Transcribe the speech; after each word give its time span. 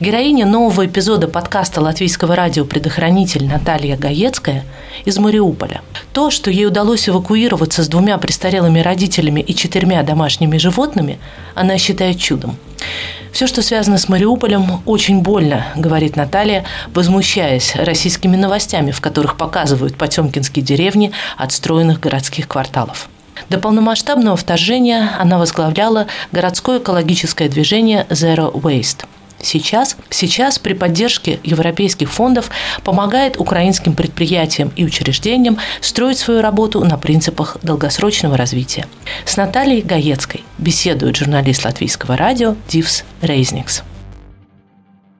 Героиня 0.00 0.44
нового 0.44 0.86
эпизода 0.86 1.28
подкаста 1.28 1.80
латвийского 1.80 2.34
радио 2.34 2.64
«Предохранитель» 2.64 3.46
Наталья 3.46 3.96
Гаецкая 3.96 4.64
из 5.04 5.18
Мариуполя. 5.18 5.82
То, 6.12 6.32
что 6.32 6.50
ей 6.50 6.66
удалось 6.66 7.08
эвакуироваться 7.08 7.84
с 7.84 7.88
двумя 7.88 8.18
престарелыми 8.18 8.80
родителями 8.80 9.40
и 9.40 9.54
четырьмя 9.54 10.02
домашними 10.02 10.56
животными, 10.56 11.20
она 11.54 11.78
считает 11.78 12.18
чудом. 12.18 12.56
Все, 13.30 13.46
что 13.46 13.62
связано 13.62 13.98
с 13.98 14.08
Мариуполем, 14.08 14.82
очень 14.84 15.20
больно, 15.20 15.66
говорит 15.76 16.16
Наталья, 16.16 16.64
возмущаясь 16.92 17.76
российскими 17.76 18.34
новостями, 18.34 18.90
в 18.90 19.00
которых 19.00 19.36
показывают 19.36 19.96
потемкинские 19.96 20.64
деревни 20.64 21.12
отстроенных 21.36 22.00
городских 22.00 22.48
кварталов. 22.48 23.08
До 23.48 23.60
полномасштабного 23.60 24.36
вторжения 24.36 25.12
она 25.20 25.38
возглавляла 25.38 26.08
городское 26.32 26.80
экологическое 26.80 27.48
движение 27.48 28.08
Zero 28.10 28.52
Waste– 28.52 29.04
сейчас, 29.44 29.96
сейчас 30.10 30.58
при 30.58 30.74
поддержке 30.74 31.40
европейских 31.42 32.10
фондов 32.10 32.50
помогает 32.82 33.38
украинским 33.38 33.94
предприятиям 33.94 34.72
и 34.76 34.84
учреждениям 34.84 35.58
строить 35.80 36.18
свою 36.18 36.40
работу 36.40 36.84
на 36.84 36.98
принципах 36.98 37.58
долгосрочного 37.62 38.36
развития. 38.36 38.86
С 39.24 39.36
Натальей 39.36 39.82
Гаецкой 39.82 40.44
беседует 40.58 41.16
журналист 41.16 41.64
латвийского 41.64 42.16
радио 42.16 42.56
Дивс 42.68 43.04
Рейзникс. 43.20 43.82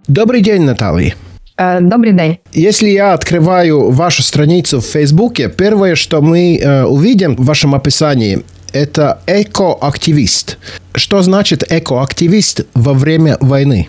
Добрый 0.06 0.42
день, 0.42 0.62
Наталья. 0.62 1.14
Э, 1.56 1.80
добрый 1.80 2.12
день. 2.12 2.38
Если 2.52 2.88
я 2.88 3.12
открываю 3.14 3.90
вашу 3.90 4.22
страницу 4.22 4.80
в 4.80 4.86
Фейсбуке, 4.86 5.48
первое, 5.48 5.94
что 5.94 6.20
мы 6.20 6.58
э, 6.58 6.84
увидим 6.84 7.36
в 7.36 7.44
вашем 7.44 7.74
описании, 7.74 8.42
это 8.72 9.20
экоактивист. 9.26 10.58
Что 10.94 11.22
значит 11.22 11.64
экоактивист 11.70 12.66
во 12.74 12.92
время 12.92 13.38
войны? 13.40 13.88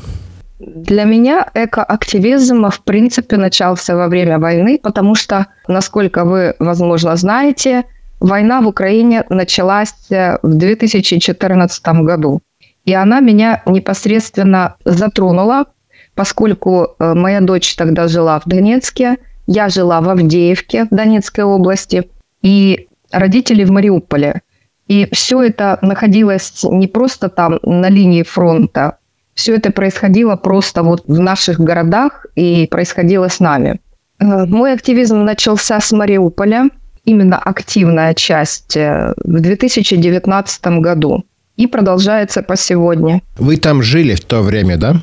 Для 0.85 1.05
меня 1.05 1.49
экоактивизм, 1.55 2.69
в 2.69 2.83
принципе, 2.83 3.37
начался 3.37 3.95
во 3.95 4.07
время 4.07 4.37
войны, 4.37 4.79
потому 4.81 5.15
что, 5.15 5.47
насколько 5.67 6.25
вы, 6.25 6.53
возможно, 6.59 7.15
знаете, 7.15 7.85
война 8.19 8.61
в 8.61 8.67
Украине 8.67 9.23
началась 9.29 9.95
э, 10.11 10.37
в 10.43 10.53
2014 10.53 11.87
году. 12.03 12.41
И 12.83 12.93
она 12.93 13.19
меня 13.19 13.63
непосредственно 13.65 14.75
затронула, 14.85 15.65
поскольку 16.13 16.89
э, 16.99 17.13
моя 17.15 17.41
дочь 17.41 17.75
тогда 17.75 18.07
жила 18.07 18.39
в 18.39 18.47
Донецке, 18.47 19.17
я 19.47 19.69
жила 19.69 20.01
в 20.01 20.09
Авдеевке 20.09 20.85
в 20.85 20.89
Донецкой 20.95 21.45
области, 21.45 22.11
и 22.43 22.89
родители 23.11 23.63
в 23.63 23.71
Мариуполе. 23.71 24.43
И 24.87 25.07
все 25.11 25.41
это 25.41 25.79
находилось 25.81 26.63
не 26.63 26.85
просто 26.85 27.29
там 27.29 27.57
на 27.63 27.89
линии 27.89 28.21
фронта, 28.21 28.99
все 29.35 29.55
это 29.55 29.71
происходило 29.71 30.35
просто 30.35 30.81
вот 30.81 31.03
в 31.07 31.19
наших 31.19 31.59
городах 31.59 32.25
и 32.35 32.67
происходило 32.71 33.27
с 33.27 33.39
нами. 33.39 33.79
Э, 34.19 34.45
мой 34.45 34.73
активизм 34.73 35.23
начался 35.23 35.79
с 35.79 35.91
Мариуполя, 35.91 36.69
именно 37.03 37.37
активная 37.37 38.13
часть 38.13 38.75
э, 38.75 39.13
в 39.17 39.39
2019 39.41 40.65
году 40.79 41.23
и 41.57 41.67
продолжается 41.67 42.41
по 42.41 42.55
сегодня. 42.55 43.21
Вы 43.37 43.57
там 43.57 43.83
жили 43.83 44.15
в 44.15 44.21
то 44.21 44.41
время, 44.41 44.77
да? 44.77 45.01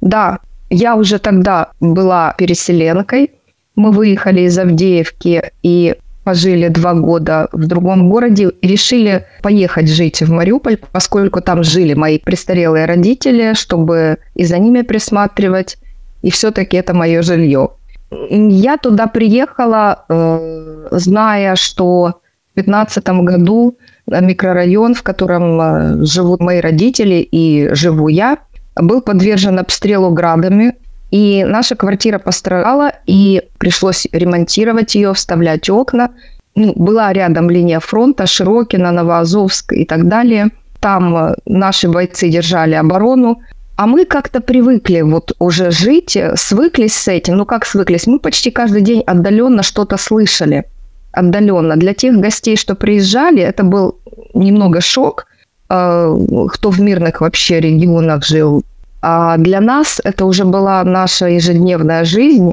Да, 0.00 0.38
я 0.70 0.96
уже 0.96 1.18
тогда 1.18 1.70
была 1.80 2.34
переселенкой. 2.36 3.32
Мы 3.74 3.92
выехали 3.92 4.42
из 4.42 4.58
Авдеевки 4.58 5.52
и 5.62 5.96
пожили 6.28 6.68
два 6.68 6.92
года 6.92 7.48
в 7.52 7.66
другом 7.66 8.10
городе 8.10 8.50
решили 8.60 9.24
поехать 9.42 9.88
жить 9.88 10.20
в 10.20 10.30
Мариуполь, 10.30 10.76
поскольку 10.92 11.40
там 11.40 11.62
жили 11.62 11.94
мои 11.94 12.18
престарелые 12.18 12.84
родители, 12.84 13.54
чтобы 13.54 14.18
и 14.34 14.44
за 14.44 14.58
ними 14.58 14.82
присматривать, 14.82 15.78
и 16.20 16.30
все-таки 16.30 16.76
это 16.76 16.92
мое 16.92 17.22
жилье. 17.22 17.70
Я 18.10 18.76
туда 18.76 19.06
приехала, 19.06 20.04
э, 20.10 20.88
зная, 20.90 21.56
что 21.56 22.20
в 22.52 22.60
2015 22.60 23.08
году 23.24 23.78
микрорайон, 24.06 24.94
в 24.94 25.02
котором 25.02 25.60
э, 25.60 26.04
живут 26.04 26.40
мои 26.40 26.60
родители 26.60 27.26
и 27.32 27.74
живу 27.74 28.08
я, 28.08 28.36
был 28.76 29.00
подвержен 29.00 29.58
обстрелу 29.58 30.10
градами. 30.10 30.74
И 31.10 31.44
наша 31.44 31.74
квартира 31.74 32.18
пострадала, 32.18 32.92
и 33.06 33.42
пришлось 33.58 34.06
ремонтировать 34.12 34.94
ее, 34.94 35.14
вставлять 35.14 35.70
окна. 35.70 36.10
Ну, 36.54 36.72
была 36.74 37.12
рядом 37.12 37.48
линия 37.50 37.80
фронта, 37.80 38.26
Широкина, 38.26 38.92
Новоазовск 38.92 39.72
и 39.72 39.84
так 39.84 40.08
далее. 40.08 40.50
Там 40.80 41.16
э, 41.16 41.34
наши 41.46 41.88
бойцы 41.88 42.28
держали 42.28 42.74
оборону. 42.74 43.40
А 43.76 43.86
мы 43.86 44.04
как-то 44.04 44.40
привыкли 44.40 45.02
вот 45.02 45.32
уже 45.38 45.70
жить, 45.70 46.16
э, 46.16 46.34
свыклись 46.36 46.96
с 46.96 47.08
этим. 47.08 47.36
Ну 47.36 47.46
как 47.46 47.64
свыклись? 47.64 48.06
Мы 48.06 48.18
почти 48.18 48.50
каждый 48.50 48.82
день 48.82 49.02
отдаленно 49.06 49.62
что-то 49.62 49.96
слышали. 49.96 50.64
Отдаленно. 51.12 51.76
Для 51.76 51.94
тех 51.94 52.18
гостей, 52.18 52.56
что 52.56 52.74
приезжали, 52.74 53.40
это 53.40 53.62
был 53.62 53.98
немного 54.34 54.80
шок. 54.80 55.26
Э, 55.70 56.12
кто 56.50 56.70
в 56.70 56.80
мирных 56.80 57.20
вообще 57.20 57.60
регионах 57.60 58.24
жил, 58.24 58.64
а 59.00 59.36
для 59.36 59.60
нас 59.60 60.00
это 60.02 60.24
уже 60.24 60.44
была 60.44 60.82
наша 60.84 61.26
ежедневная 61.26 62.04
жизнь. 62.04 62.52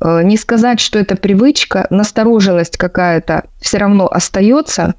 Э, 0.00 0.22
не 0.22 0.36
сказать, 0.36 0.80
что 0.80 0.98
это 0.98 1.16
привычка, 1.16 1.86
настороженность 1.90 2.76
какая-то 2.76 3.44
все 3.60 3.78
равно 3.78 4.06
остается, 4.06 4.94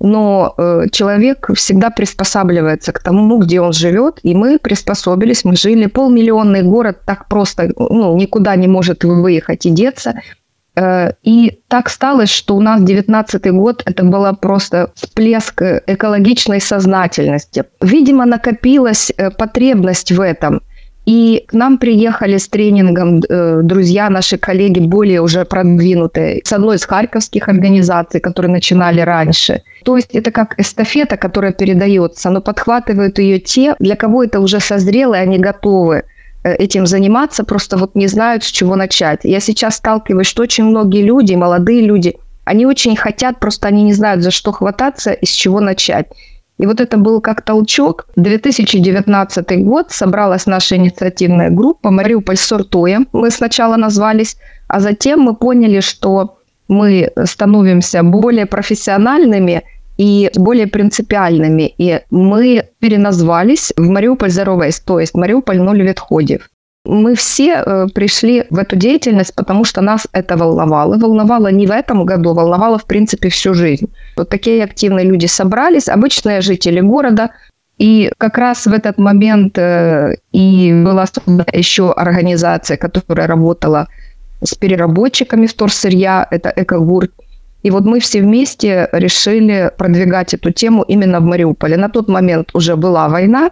но 0.00 0.54
э, 0.56 0.84
человек 0.92 1.50
всегда 1.54 1.90
приспосабливается 1.90 2.92
к 2.92 3.00
тому, 3.00 3.38
где 3.38 3.60
он 3.60 3.72
живет, 3.72 4.20
и 4.22 4.34
мы 4.34 4.58
приспособились, 4.58 5.44
мы 5.44 5.56
жили. 5.56 5.86
Полмиллионный 5.86 6.62
город 6.62 7.00
так 7.04 7.28
просто 7.28 7.70
ну, 7.76 8.16
никуда 8.16 8.56
не 8.56 8.66
может 8.66 9.04
выехать 9.04 9.66
и 9.66 9.70
деться– 9.70 10.14
и 11.22 11.60
так 11.68 11.90
стало, 11.90 12.26
что 12.26 12.56
у 12.56 12.60
нас 12.60 12.82
19 12.82 13.52
год 13.52 13.82
это 13.86 14.04
была 14.04 14.32
просто 14.32 14.90
всплеск 14.94 15.62
э, 15.62 15.82
экологичной 15.86 16.60
сознательности. 16.60 17.64
Видимо, 17.80 18.24
накопилась 18.24 19.12
э, 19.16 19.30
потребность 19.30 20.12
в 20.12 20.20
этом. 20.20 20.62
И 21.06 21.44
к 21.48 21.54
нам 21.54 21.78
приехали 21.78 22.36
с 22.36 22.48
тренингом 22.48 23.20
друзья, 23.20 24.10
наши 24.10 24.36
коллеги, 24.36 24.80
более 24.80 25.22
уже 25.22 25.44
продвинутые, 25.44 26.42
с 26.44 26.52
одной 26.52 26.76
из 26.76 26.84
харьковских 26.84 27.48
организаций, 27.48 28.20
которые 28.20 28.52
начинали 28.52 29.00
раньше. 29.00 29.62
То 29.84 29.96
есть 29.96 30.14
это 30.14 30.30
как 30.30 30.60
эстафета, 30.60 31.16
которая 31.16 31.52
передается, 31.52 32.30
но 32.30 32.40
подхватывают 32.40 33.18
ее 33.18 33.38
те, 33.40 33.74
для 33.80 33.96
кого 33.96 34.22
это 34.24 34.40
уже 34.40 34.60
созрело, 34.60 35.14
и 35.14 35.18
они 35.18 35.38
готовы 35.38 35.96
Э, 35.96 36.02
этим 36.42 36.86
заниматься, 36.86 37.44
просто 37.44 37.76
вот 37.76 37.94
не 37.94 38.06
знают, 38.06 38.44
с 38.44 38.46
чего 38.46 38.76
начать. 38.76 39.20
Я 39.24 39.40
сейчас 39.40 39.76
сталкиваюсь, 39.76 40.26
что 40.26 40.42
очень 40.42 40.64
многие 40.64 41.02
люди, 41.02 41.34
молодые 41.34 41.82
люди, 41.82 42.16
они 42.44 42.66
очень 42.66 42.96
хотят, 42.96 43.38
просто 43.40 43.68
они 43.68 43.82
не 43.82 43.92
знают, 43.92 44.22
за 44.22 44.30
что 44.30 44.52
хвататься 44.52 45.12
и 45.12 45.26
с 45.26 45.30
чего 45.30 45.60
начать. 45.60 46.06
И 46.58 46.66
вот 46.66 46.80
это 46.80 46.98
был 46.98 47.20
как 47.22 47.42
толчок. 47.42 48.06
2019 48.16 49.64
год 49.64 49.90
собралась 49.90 50.46
наша 50.46 50.76
инициативная 50.76 51.48
группа 51.48 51.90
«Мариуполь 51.90 52.36
сортуем». 52.36 53.08
Мы 53.12 53.30
сначала 53.30 53.76
назвались, 53.76 54.36
а 54.68 54.80
затем 54.80 55.20
мы 55.20 55.34
поняли, 55.34 55.80
что 55.80 56.36
мы 56.68 57.12
становимся 57.24 58.02
более 58.02 58.46
профессиональными 58.46 59.62
и 60.00 60.30
более 60.34 60.66
принципиальными. 60.66 61.74
И 61.78 62.00
мы 62.10 62.64
переназвались 62.78 63.72
в 63.76 63.88
Мариуполь 63.88 64.30
Waste, 64.30 64.82
то 64.86 64.98
есть 64.98 65.14
Мариуполь 65.14 65.60
ноль 65.60 65.82
ветходев. 65.82 66.48
Мы 66.86 67.14
все 67.14 67.62
э, 67.66 67.86
пришли 67.94 68.44
в 68.48 68.56
эту 68.56 68.76
деятельность, 68.76 69.34
потому 69.34 69.64
что 69.64 69.82
нас 69.82 70.08
это 70.12 70.38
волновало. 70.38 70.96
Волновало 70.96 71.52
не 71.52 71.66
в 71.66 71.70
этом 71.70 72.06
году, 72.06 72.32
волновало, 72.32 72.78
в 72.78 72.86
принципе, 72.86 73.28
всю 73.28 73.52
жизнь. 73.52 73.88
Вот 74.16 74.30
такие 74.30 74.64
активные 74.64 75.04
люди 75.04 75.26
собрались, 75.26 75.88
обычные 75.88 76.40
жители 76.40 76.80
города, 76.80 77.28
и 77.76 78.10
как 78.16 78.38
раз 78.38 78.66
в 78.66 78.72
этот 78.72 78.98
момент 78.98 79.58
э, 79.58 80.16
и 80.32 80.72
была 80.72 81.04
создана 81.06 81.44
еще 81.52 81.92
организация, 81.92 82.78
которая 82.78 83.26
работала 83.26 83.86
с 84.42 84.54
переработчиками 84.54 85.46
вторсырья, 85.46 86.26
это 86.30 86.50
Экогурт. 86.56 87.10
И 87.62 87.70
вот 87.70 87.84
мы 87.84 88.00
все 88.00 88.22
вместе 88.22 88.88
решили 88.92 89.70
продвигать 89.76 90.34
эту 90.34 90.50
тему 90.50 90.82
именно 90.82 91.20
в 91.20 91.24
Мариуполе. 91.24 91.76
На 91.76 91.88
тот 91.88 92.08
момент 92.08 92.50
уже 92.54 92.76
была 92.76 93.08
война, 93.08 93.50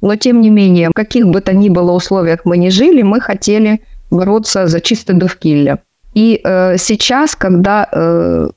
но 0.00 0.16
тем 0.16 0.40
не 0.40 0.50
менее, 0.50 0.88
в 0.88 0.92
каких 0.92 1.26
бы 1.26 1.40
то 1.40 1.54
ни 1.54 1.68
было 1.68 1.92
условиях 1.92 2.40
мы 2.44 2.58
не 2.58 2.70
жили, 2.70 3.02
мы 3.02 3.20
хотели 3.20 3.80
бороться 4.10 4.66
за 4.66 4.80
чистое 4.80 5.16
довкилля. 5.16 5.78
И 6.14 6.40
э, 6.44 6.76
сейчас, 6.78 7.34
когда 7.34 7.88
э, 7.90 8.48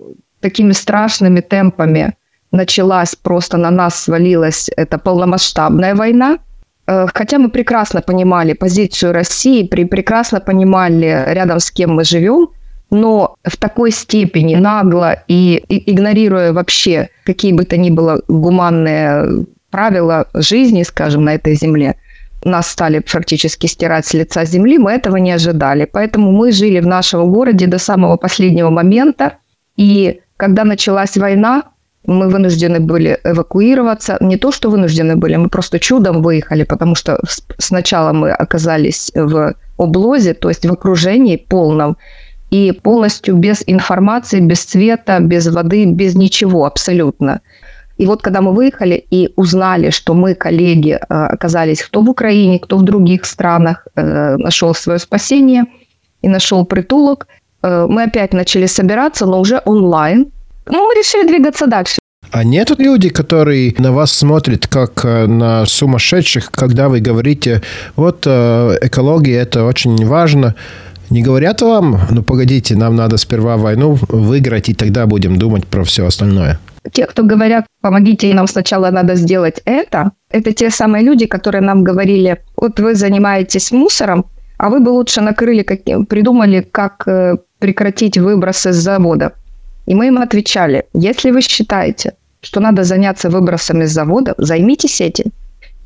такими 0.42 0.74
страшными 0.74 1.42
темпами 1.42 2.16
началась, 2.52 3.16
просто 3.16 3.58
на 3.58 3.72
нас 3.72 4.04
свалилась 4.04 4.70
эта 4.78 4.98
полномасштабная 4.98 5.96
война, 5.96 6.38
э, 6.88 7.08
хотя 7.14 7.40
мы 7.40 7.50
прекрасно 7.50 8.02
понимали 8.02 8.54
позицию 8.54 9.14
России, 9.14 9.68
прекрасно 9.68 10.40
понимали 10.40 11.24
рядом 11.28 11.60
с 11.60 11.72
кем 11.72 11.96
мы 11.96 12.04
живем, 12.04 12.50
но 12.89 13.36
в 13.44 13.57
такой 13.57 13.92
степени 13.92 14.56
нагло 14.56 15.24
и, 15.28 15.63
игнорируя 15.69 16.54
вообще 16.54 17.10
какие 17.25 17.54
бы 17.54 17.66
то 17.66 17.78
ни 17.78 17.89
было 17.89 18.22
гуманные 18.28 19.45
правила 19.72 20.28
жизни, 20.34 20.84
скажем, 20.84 21.25
на 21.25 21.36
этой 21.36 21.56
земле, 21.56 21.95
нас 22.44 22.72
стали 22.72 23.00
практически 23.00 23.68
стирать 23.68 24.06
с 24.06 24.13
лица 24.13 24.45
земли, 24.45 24.78
мы 24.78 24.92
этого 24.92 25.18
не 25.18 25.31
ожидали. 25.31 25.86
Поэтому 25.92 26.31
мы 26.31 26.51
жили 26.51 26.80
в 26.80 26.88
нашем 26.88 27.31
городе 27.31 27.68
до 27.68 27.78
самого 27.78 28.18
последнего 28.18 28.69
момента. 28.69 29.33
И 29.75 30.22
когда 30.38 30.63
началась 30.63 31.18
война, 31.18 31.63
мы 32.06 32.30
вынуждены 32.30 32.80
были 32.80 33.19
эвакуироваться. 33.24 34.18
Не 34.22 34.38
то, 34.38 34.51
что 34.51 34.69
вынуждены 34.69 35.16
были, 35.16 35.36
мы 35.36 35.50
просто 35.50 35.80
чудом 35.80 36.22
выехали, 36.22 36.63
потому 36.63 36.95
что 36.95 37.19
сначала 37.57 38.13
мы 38.13 38.31
оказались 38.31 39.12
в 39.13 39.56
облозе, 39.78 40.33
то 40.33 40.50
есть 40.50 40.66
в 40.66 40.72
окружении 40.72 41.36
полном, 41.36 41.98
и 42.52 42.72
полностью 42.72 43.36
без 43.36 43.64
информации, 43.68 44.40
без 44.40 44.62
света, 44.62 45.20
без 45.20 45.48
воды, 45.48 45.86
без 45.86 46.16
ничего 46.16 46.66
абсолютно. 46.66 47.42
И 47.98 48.06
вот 48.06 48.22
когда 48.22 48.42
мы 48.42 48.54
выехали 48.54 49.06
и 49.12 49.30
узнали, 49.36 49.90
что 49.90 50.14
мы, 50.14 50.36
коллеги, 50.36 50.92
э, 50.92 51.00
оказались 51.10 51.82
кто 51.82 52.02
в 52.02 52.10
Украине, 52.10 52.60
кто 52.60 52.78
в 52.78 52.84
других 52.84 53.26
странах, 53.26 53.88
э, 53.96 54.38
нашел 54.38 54.76
свое 54.76 55.00
спасение 55.00 55.66
и 56.22 56.30
нашел 56.30 56.66
притулок, 56.66 57.28
э, 57.64 57.88
мы 57.90 58.04
опять 58.04 58.34
начали 58.34 58.68
собираться, 58.68 59.26
но 59.26 59.40
уже 59.40 59.62
онлайн. 59.66 60.28
Ну, 60.68 60.88
мы 60.88 60.94
решили 60.94 61.28
двигаться 61.28 61.68
дальше. 61.68 61.98
А 62.32 62.44
нет 62.44 62.72
люди, 62.78 63.10
которые 63.10 63.74
на 63.80 63.92
вас 63.92 64.12
смотрят 64.12 64.68
как 64.68 65.06
на 65.06 65.66
сумасшедших, 65.66 66.52
когда 66.52 66.90
вы 66.90 67.00
говорите, 67.00 67.62
вот 67.96 68.28
экология 68.28 69.40
это 69.40 69.64
очень 69.64 70.06
важно, 70.06 70.54
не 71.09 71.21
говорят 71.21 71.62
вам, 71.62 72.00
ну 72.12 72.24
погодите, 72.24 72.75
нам 72.75 72.95
надо 72.95 73.18
сперва 73.18 73.57
войну 73.57 73.98
выиграть, 74.09 74.69
и 74.69 74.74
тогда 74.74 75.06
будем 75.06 75.38
думать 75.38 75.65
про 75.65 75.83
все 75.83 76.06
остальное? 76.06 76.59
Те, 76.92 77.06
кто 77.06 77.24
говорят, 77.24 77.65
помогите, 77.81 78.33
нам 78.33 78.48
сначала 78.48 78.92
надо 78.92 79.15
сделать 79.15 79.62
это, 79.65 80.12
это 80.30 80.54
те 80.54 80.69
самые 80.69 81.04
люди, 81.04 81.25
которые 81.25 81.62
нам 81.62 81.83
говорили, 81.83 82.38
вот 82.56 82.80
вы 82.80 82.95
занимаетесь 82.95 83.71
мусором, 83.71 84.25
а 84.57 84.69
вы 84.69 84.80
бы 84.80 84.89
лучше 84.89 85.21
накрыли, 85.21 85.63
как, 85.63 85.80
придумали, 86.07 86.62
как 86.71 87.07
э, 87.07 87.38
прекратить 87.59 88.18
выбросы 88.18 88.71
с 88.71 88.75
завода. 88.75 89.33
И 89.86 89.95
мы 89.95 90.07
им 90.07 90.18
отвечали, 90.18 90.86
если 90.94 91.31
вы 91.31 91.42
считаете, 91.42 92.13
что 92.42 92.59
надо 92.59 92.83
заняться 92.83 93.30
выбросами 93.30 93.86
с 93.86 93.92
завода, 93.92 94.33
займитесь 94.38 95.01
этим. 95.01 95.31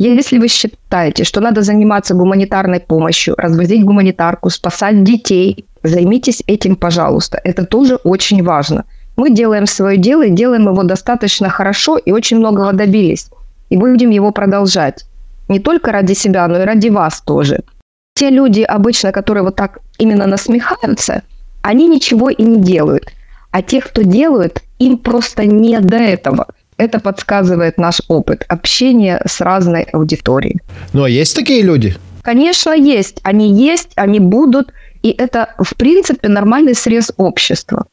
Если 0.04 0.40
вы 0.40 0.48
считаете, 0.48 1.24
что 1.24 1.42
надо 1.42 1.62
заниматься 1.62 2.16
гуманитарной 2.16 2.80
помощью, 2.80 3.36
развозить 3.38 3.86
гуманитарку, 3.86 4.50
спасать 4.50 5.04
детей, 5.04 5.66
займитесь 5.84 6.42
этим, 6.48 6.76
пожалуйста. 6.76 7.40
Это 7.44 7.66
тоже 7.66 7.98
очень 7.98 8.44
важно. 8.44 8.86
Мы 9.16 9.30
делаем 9.30 9.68
свое 9.68 9.98
дело 9.98 10.24
и 10.24 10.32
делаем 10.32 10.64
его 10.64 10.82
достаточно 10.82 11.50
хорошо 11.50 11.98
и 11.98 12.12
очень 12.12 12.38
многого 12.38 12.74
добились. 12.74 13.30
И 13.70 13.78
будем 13.78 14.10
его 14.10 14.32
продолжать. 14.32 15.06
Не 15.50 15.60
только 15.60 15.92
ради 15.92 16.14
себя, 16.14 16.48
но 16.48 16.58
и 16.64 16.66
ради 16.66 16.90
вас 16.90 17.22
тоже. 17.22 17.60
Те 18.16 18.32
люди 18.32 18.62
обычно, 18.62 19.12
которые 19.12 19.44
вот 19.44 19.56
так 19.56 19.82
именно 20.00 20.26
насмехаются, 20.26 21.22
они 21.62 21.88
ничего 21.88 22.32
и 22.32 22.42
не 22.42 22.60
делают. 22.60 23.04
А 23.52 23.62
те, 23.62 23.82
кто 23.82 24.02
делают, 24.02 24.64
им 24.80 24.98
просто 24.98 25.46
не 25.46 25.80
до 25.80 25.98
этого– 25.98 26.48
это 26.78 27.00
подсказывает 27.00 27.78
наш 27.78 28.02
опыт 28.08 28.46
общения 28.48 29.22
с 29.26 29.42
разной 29.42 29.84
аудиторией. 29.84 30.60
Ну, 30.94 31.04
а 31.04 31.10
есть 31.10 31.36
такие 31.36 31.62
люди? 31.62 31.96
Конечно, 32.24 32.72
есть. 32.72 33.20
Они 33.24 33.54
есть, 33.54 33.92
они 33.96 34.20
будут. 34.20 34.74
И 35.04 35.10
это, 35.10 35.54
в 35.60 35.76
принципе, 35.76 36.28
нормальный 36.28 36.76
срез 36.76 37.12
общества. 37.18 37.86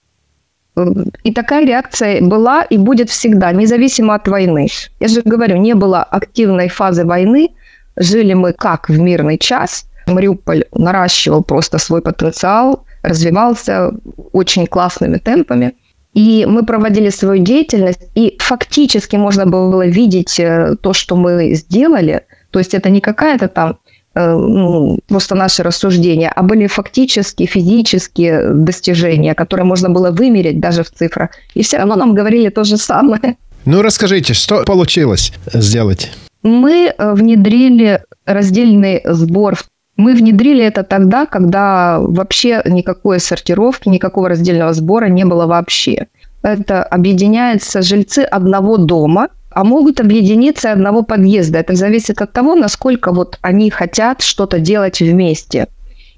И 1.24 1.32
такая 1.32 1.66
реакция 1.66 2.22
была 2.22 2.62
и 2.62 2.78
будет 2.78 3.10
всегда, 3.10 3.52
независимо 3.52 4.14
от 4.14 4.28
войны. 4.28 4.68
Я 5.00 5.08
же 5.08 5.22
говорю, 5.22 5.56
не 5.56 5.74
было 5.74 6.02
активной 6.02 6.68
фазы 6.68 7.04
войны. 7.04 7.50
Жили 7.96 8.34
мы 8.34 8.52
как 8.52 8.88
в 8.88 8.98
мирный 8.98 9.38
час. 9.38 9.86
Мариуполь 10.06 10.64
наращивал 10.72 11.42
просто 11.42 11.78
свой 11.78 12.00
потенциал, 12.00 12.84
развивался 13.02 13.90
очень 14.32 14.66
классными 14.66 15.18
темпами– 15.18 15.72
и 16.14 16.46
мы 16.46 16.64
проводили 16.64 17.10
свою 17.10 17.42
деятельность, 17.42 18.00
и 18.14 18.36
фактически 18.40 19.16
можно 19.16 19.46
было 19.46 19.86
видеть 19.86 20.40
э, 20.40 20.76
то, 20.80 20.92
что 20.92 21.16
мы 21.16 21.54
сделали. 21.54 22.22
То 22.50 22.58
есть 22.58 22.74
это 22.74 22.90
не 22.90 23.00
какая-то 23.00 23.48
там 23.48 23.78
э, 24.14 24.34
ну, 24.34 24.98
просто 25.08 25.34
наши 25.34 25.62
рассуждения, 25.62 26.32
а 26.34 26.42
были 26.42 26.66
фактические, 26.66 27.46
физические 27.46 28.54
достижения, 28.54 29.34
которые 29.34 29.66
можно 29.66 29.90
было 29.90 30.10
вымерить 30.10 30.60
даже 30.60 30.82
в 30.82 30.90
цифрах. 30.90 31.30
И 31.54 31.62
все 31.62 31.78
равно 31.78 31.96
нам 31.96 32.14
говорили 32.14 32.48
то 32.48 32.64
же 32.64 32.76
самое. 32.76 33.36
Ну, 33.64 33.82
расскажите, 33.82 34.34
что 34.34 34.64
получилось 34.64 35.32
сделать? 35.52 36.10
Мы 36.42 36.92
э, 36.96 37.12
внедрили 37.14 38.02
раздельный 38.24 39.02
сбор 39.04 39.56
мы 39.98 40.14
внедрили 40.14 40.64
это 40.64 40.84
тогда, 40.84 41.26
когда 41.26 41.98
вообще 42.00 42.62
никакой 42.64 43.18
сортировки, 43.18 43.88
никакого 43.88 44.28
раздельного 44.28 44.72
сбора 44.72 45.06
не 45.06 45.24
было 45.24 45.46
вообще. 45.46 46.06
Это 46.42 46.84
объединяются 46.84 47.82
жильцы 47.82 48.20
одного 48.20 48.76
дома, 48.76 49.28
а 49.50 49.64
могут 49.64 50.00
объединиться 50.00 50.70
одного 50.70 51.02
подъезда. 51.02 51.58
Это 51.58 51.74
зависит 51.74 52.22
от 52.22 52.32
того, 52.32 52.54
насколько 52.54 53.10
вот 53.12 53.38
они 53.42 53.70
хотят 53.70 54.22
что-то 54.22 54.60
делать 54.60 55.00
вместе. 55.00 55.66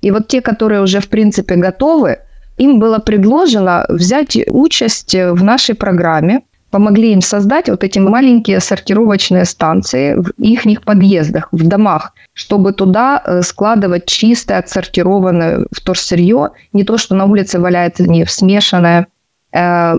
И 0.03 0.11
вот 0.11 0.29
те, 0.29 0.43
которые 0.43 0.83
уже 0.83 1.01
в 1.01 1.09
принципе 1.09 1.57
готовы, 1.57 2.19
им 2.59 2.81
было 2.81 2.99
предложено 2.99 3.87
взять 3.89 4.37
участь 4.47 5.15
в 5.15 5.43
нашей 5.43 5.75
программе 5.75 6.43
помогли 6.71 7.13
им 7.13 7.21
создать 7.21 7.69
вот 7.69 7.85
эти 7.85 7.99
маленькие 7.99 8.61
сортировочные 8.61 9.45
станции 9.45 10.15
в 10.15 10.31
их 10.39 10.83
подъездах, 10.83 11.49
в 11.53 11.67
домах, 11.67 12.15
чтобы 12.33 12.73
туда 12.73 13.23
э, 13.25 13.43
складывать 13.43 14.07
чистое, 14.07 14.59
отсортированное 14.59 15.67
вторсырье, 15.73 16.51
не 16.73 16.85
то, 16.85 16.99
что 16.99 17.15
на 17.15 17.25
улице 17.25 17.59
валяется 17.59 18.05
не 18.05 18.25
смешанное. 18.27 19.07
Э, 19.53 19.97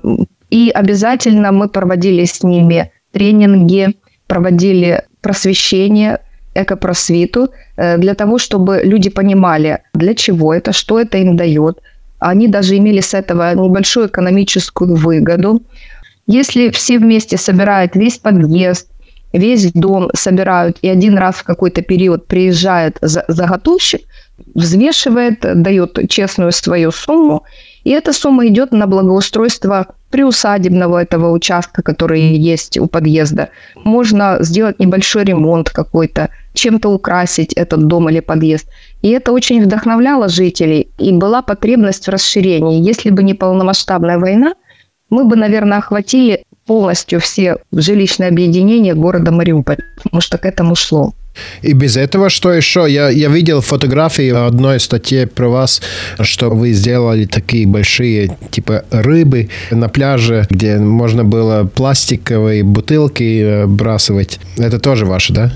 и 0.50 0.72
обязательно 0.74 1.52
мы 1.52 1.70
проводили 1.70 2.26
с 2.26 2.44
ними 2.44 2.92
тренинги, 3.12 3.96
проводили 4.28 5.04
просвещение, 5.22 6.20
экопросвиту, 6.54 7.50
э, 7.78 7.98
для 7.98 8.14
того, 8.14 8.38
чтобы 8.38 8.82
люди 8.84 9.10
понимали, 9.10 9.80
для 9.94 10.14
чего 10.14 10.54
это, 10.54 10.74
что 10.74 11.00
это 11.00 11.18
им 11.18 11.38
дает. 11.38 11.80
Они 12.20 12.48
даже 12.48 12.78
имели 12.78 13.00
с 13.02 13.14
этого 13.14 13.56
небольшую 13.56 14.08
экономическую 14.08 14.96
выгоду. 14.96 15.64
Если 16.28 16.70
все 16.70 17.00
вместе 17.00 17.38
собирают 17.38 17.96
весь 17.96 18.18
подъезд, 18.18 18.90
весь 19.34 19.72
дом 19.74 20.10
собирают, 20.14 20.78
и 20.82 20.90
один 20.90 21.18
раз 21.18 21.36
в 21.36 21.44
какой-то 21.44 21.82
период 21.82 22.28
приезжает 22.28 22.98
заготовщик, 23.02 24.02
взвешивает, 24.54 25.40
дает 25.42 25.98
честную 26.10 26.52
свою 26.52 26.92
сумму, 26.92 27.44
и 27.84 27.92
эта 27.92 28.14
сумма 28.14 28.48
идет 28.48 28.72
на 28.72 28.88
благоустройство 28.88 29.96
приусадебного 30.12 31.02
этого 31.02 31.32
участка, 31.32 31.82
который 31.82 32.22
есть 32.22 32.78
у 32.78 32.88
подъезда. 32.88 33.50
Можно 33.76 34.38
сделать 34.42 34.78
небольшой 34.80 35.24
ремонт 35.24 35.70
какой-то, 35.70 36.30
чем-то 36.54 36.90
украсить 36.90 37.54
этот 37.54 37.88
дом 37.88 38.10
или 38.10 38.20
подъезд. 38.20 38.68
И 39.02 39.10
это 39.10 39.32
очень 39.32 39.64
вдохновляло 39.64 40.28
жителей, 40.28 40.90
и 41.00 41.12
была 41.14 41.42
потребность 41.42 42.06
в 42.06 42.10
расширении. 42.10 42.86
Если 42.86 43.10
бы 43.10 43.24
не 43.24 43.34
полномасштабная 43.34 44.20
война, 44.20 44.54
мы 45.12 45.26
бы, 45.26 45.36
наверное, 45.36 45.78
охватили 45.78 46.44
полностью 46.66 47.20
все 47.20 47.58
жилищные 47.72 48.30
объединения 48.30 48.96
города 48.96 49.32
Мариуполь, 49.32 49.78
потому 49.98 50.22
что 50.22 50.38
к 50.38 50.46
этому 50.46 50.74
шло. 50.76 51.14
И 51.62 51.74
без 51.74 51.98
этого 51.98 52.30
что 52.30 52.52
еще? 52.52 52.86
Я, 52.90 53.10
я 53.10 53.30
видел 53.30 53.62
фотографии 53.62 54.32
в 54.32 54.46
одной 54.46 54.80
статье 54.80 55.28
про 55.28 55.48
вас, 55.48 55.82
что 56.20 56.50
вы 56.50 56.72
сделали 56.72 57.26
такие 57.26 57.68
большие 57.68 58.38
типа 58.52 58.84
рыбы 58.92 59.50
на 59.70 59.88
пляже, 59.90 60.46
где 60.50 60.78
можно 60.78 61.24
было 61.24 61.64
пластиковые 61.64 62.64
бутылки 62.64 63.42
э, 63.42 63.66
бросать. 63.66 64.40
Это 64.58 64.80
тоже 64.80 65.06
ваше, 65.06 65.34
да? 65.34 65.52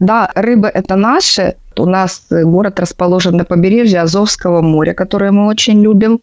Да, 0.00 0.30
рыбы 0.34 0.68
это 0.68 0.96
наши. 0.96 1.54
У 1.76 1.84
нас 1.84 2.26
город 2.30 2.80
расположен 2.80 3.36
на 3.36 3.44
побережье 3.44 4.00
Азовского 4.00 4.62
моря, 4.62 4.94
которое 4.94 5.30
мы 5.30 5.46
очень 5.46 5.82
любим. 5.82 6.20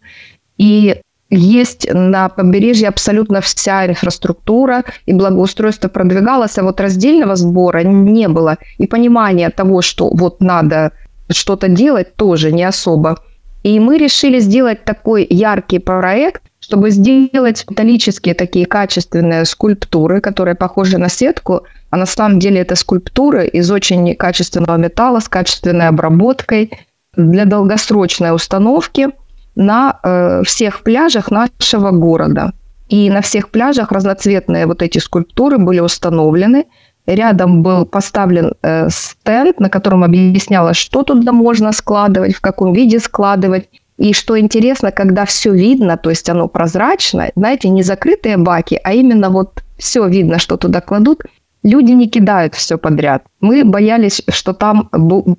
И 0.58 0.96
есть 1.30 1.88
на 1.92 2.28
побережье 2.28 2.88
абсолютно 2.88 3.40
вся 3.40 3.86
инфраструктура, 3.86 4.84
и 5.06 5.12
благоустройство 5.12 5.88
продвигалось, 5.88 6.58
а 6.58 6.62
вот 6.62 6.80
раздельного 6.80 7.36
сбора 7.36 7.82
не 7.82 8.28
было. 8.28 8.58
И 8.78 8.86
понимания 8.86 9.50
того, 9.50 9.82
что 9.82 10.08
вот 10.12 10.40
надо 10.40 10.92
что-то 11.30 11.68
делать, 11.68 12.14
тоже 12.14 12.52
не 12.52 12.64
особо. 12.64 13.18
И 13.64 13.80
мы 13.80 13.98
решили 13.98 14.38
сделать 14.38 14.84
такой 14.84 15.26
яркий 15.28 15.80
проект, 15.80 16.42
чтобы 16.60 16.90
сделать 16.90 17.64
металлические 17.68 18.34
такие 18.34 18.66
качественные 18.66 19.44
скульптуры, 19.44 20.20
которые 20.20 20.54
похожи 20.54 20.98
на 20.98 21.08
сетку, 21.08 21.62
а 21.90 21.96
на 21.96 22.06
самом 22.06 22.38
деле 22.38 22.60
это 22.60 22.76
скульптуры 22.76 23.48
из 23.48 23.70
очень 23.70 24.14
качественного 24.14 24.76
металла 24.76 25.18
с 25.18 25.28
качественной 25.28 25.88
обработкой 25.88 26.70
для 27.16 27.44
долгосрочной 27.44 28.32
установки– 28.32 29.08
на 29.56 29.98
э, 30.02 30.42
всех 30.44 30.82
пляжах 30.82 31.30
нашего 31.30 31.90
города. 31.90 32.52
И 32.88 33.10
на 33.10 33.20
всех 33.20 33.50
пляжах 33.50 33.90
разноцветные 33.90 34.66
вот 34.66 34.82
эти 34.82 34.98
скульптуры 34.98 35.58
были 35.58 35.80
установлены. 35.80 36.66
Рядом 37.06 37.62
был 37.62 37.86
поставлен 37.86 38.52
э, 38.62 38.88
стенд, 38.90 39.58
на 39.60 39.70
котором 39.70 40.04
объяснялось, 40.04 40.76
что 40.76 41.02
туда 41.02 41.32
можно 41.32 41.72
складывать, 41.72 42.34
в 42.34 42.40
каком 42.40 42.72
виде 42.72 43.00
складывать. 43.00 43.68
И 43.96 44.12
что 44.12 44.38
интересно, 44.38 44.92
когда 44.92 45.24
все 45.24 45.52
видно, 45.52 45.96
то 45.96 46.10
есть 46.10 46.28
оно 46.28 46.48
прозрачно, 46.48 47.30
знаете, 47.34 47.70
не 47.70 47.82
закрытые 47.82 48.36
баки, 48.36 48.78
а 48.84 48.92
именно 48.92 49.30
вот 49.30 49.64
все 49.78 50.06
видно, 50.06 50.38
что 50.38 50.56
туда 50.56 50.80
кладут, 50.80 51.22
люди 51.62 51.92
не 51.92 52.08
кидают 52.08 52.54
все 52.54 52.76
подряд. 52.76 53.24
Мы 53.40 53.64
боялись, 53.64 54.22
что 54.28 54.52
там 54.52 54.90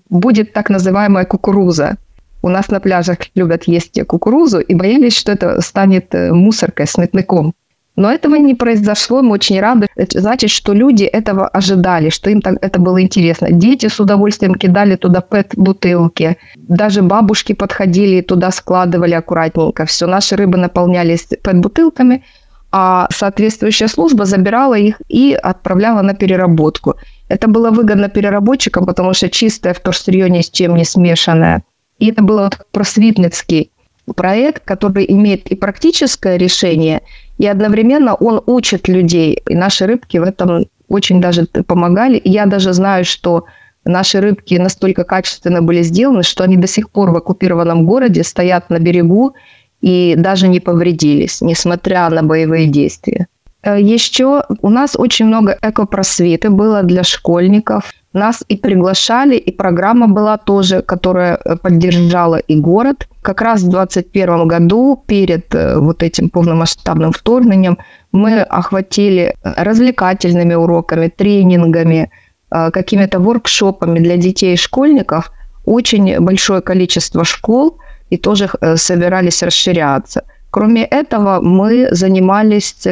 будет 0.09 0.53
так 0.53 0.69
называемая 0.69 1.25
кукуруза. 1.25 1.97
У 2.41 2.49
нас 2.49 2.69
на 2.69 2.79
пляжах 2.79 3.17
любят 3.35 3.63
есть 3.65 3.99
кукурузу 4.05 4.59
и 4.59 4.75
боялись, 4.75 5.17
что 5.17 5.31
это 5.31 5.61
станет 5.61 6.13
э, 6.13 6.31
мусоркой, 6.31 6.87
сметняком. 6.87 7.53
Но 7.97 8.11
этого 8.11 8.35
не 8.35 8.53
произошло, 8.53 9.23
мы 9.23 9.31
очень 9.31 9.59
рады. 9.59 9.87
Это 9.95 10.21
значит, 10.21 10.51
что 10.51 10.73
люди 10.73 11.03
этого 11.03 11.47
ожидали, 11.47 12.09
что 12.09 12.29
им 12.29 12.41
так, 12.41 12.57
это 12.61 12.79
было 12.79 13.01
интересно. 13.01 13.51
Дети 13.51 13.87
с 13.87 13.99
удовольствием 13.99 14.53
кидали 14.53 14.95
туда 14.95 15.21
пэт-бутылки. 15.21 16.37
Даже 16.55 17.01
бабушки 17.01 17.53
подходили 17.53 18.17
и 18.17 18.21
туда 18.21 18.51
складывали 18.51 19.15
аккуратненько. 19.15 19.85
Все, 19.87 20.05
наши 20.05 20.35
рыбы 20.35 20.59
наполнялись 20.59 21.27
пэт-бутылками, 21.41 22.23
а 22.71 23.07
соответствующая 23.11 23.87
служба 23.87 24.25
забирала 24.25 24.75
их 24.75 25.01
и 25.07 25.33
отправляла 25.33 26.03
на 26.03 26.13
переработку. 26.13 26.97
Это 27.29 27.47
было 27.47 27.71
выгодно 27.71 28.09
переработчикам, 28.09 28.85
потому 28.85 29.13
что 29.13 29.27
чистое 29.29 29.73
вторсырье 29.73 30.29
ни 30.29 30.41
с 30.41 30.51
чем 30.51 30.75
не 30.75 30.85
смешанное. 30.85 31.63
И 31.99 32.11
это 32.11 32.21
был 32.21 32.49
просветницкий 32.71 33.71
проект, 34.15 34.63
который 34.63 35.05
имеет 35.09 35.47
и 35.51 35.55
практическое 35.55 36.37
решение, 36.37 37.01
и 37.37 37.45
одновременно 37.45 38.15
он 38.15 38.41
учит 38.45 38.87
людей. 38.87 39.41
И 39.47 39.55
наши 39.55 39.85
рыбки 39.85 40.17
в 40.17 40.23
этом 40.23 40.65
очень 40.87 41.21
даже 41.21 41.45
помогали. 41.45 42.17
И 42.17 42.29
я 42.29 42.45
даже 42.45 42.73
знаю, 42.73 43.05
что 43.05 43.45
наши 43.83 44.19
рыбки 44.19 44.55
настолько 44.55 45.03
качественно 45.03 45.61
были 45.61 45.81
сделаны, 45.81 46.23
что 46.23 46.43
они 46.43 46.57
до 46.57 46.67
сих 46.67 46.89
пор 46.89 47.11
в 47.11 47.17
оккупированном 47.17 47.85
городе 47.85 48.23
стоят 48.23 48.69
на 48.69 48.79
берегу 48.79 49.35
и 49.81 50.15
даже 50.17 50.47
не 50.47 50.59
повредились, 50.59 51.41
несмотря 51.41 52.09
на 52.09 52.23
боевые 52.23 52.67
действия. 52.67 53.27
Э, 53.67 53.81
Еще 53.95 54.43
у 54.61 54.69
нас 54.69 54.95
очень 54.97 55.25
много 55.25 55.57
экопросветы 55.61 56.49
было 56.49 56.83
для 56.83 57.03
школьников. 57.03 57.91
Нас 58.13 58.43
и 58.47 58.55
приглашали, 58.55 59.35
и 59.35 59.51
программа 59.51 60.07
была 60.07 60.37
тоже, 60.37 60.81
которая 60.81 61.35
э, 61.35 61.57
поддержала 61.57 62.37
и 62.37 62.55
город. 62.55 63.07
Как 63.21 63.41
раз 63.41 63.61
в 63.61 63.69
2021 63.69 64.47
году, 64.47 65.03
перед 65.07 65.53
э, 65.55 65.79
вот 65.79 66.03
этим 66.03 66.29
полномасштабным 66.29 67.11
вторгнением, 67.11 67.77
мы 68.13 68.41
охватили 68.41 69.35
развлекательными 69.43 70.55
уроками, 70.55 71.09
тренингами, 71.09 72.09
какими-то 72.49 73.19
воркшопами 73.19 73.99
для 73.99 74.15
детей 74.15 74.53
и 74.53 74.57
школьников 74.57 75.31
очень 75.65 76.17
большое 76.21 76.61
количество 76.61 77.25
школ 77.25 77.77
и 78.09 78.17
тоже 78.17 78.49
собирались 78.75 79.43
расширяться. 79.43 80.23
Кроме 80.49 80.85
этого, 80.85 81.41
мы 81.41 81.89
занимались 81.91 82.87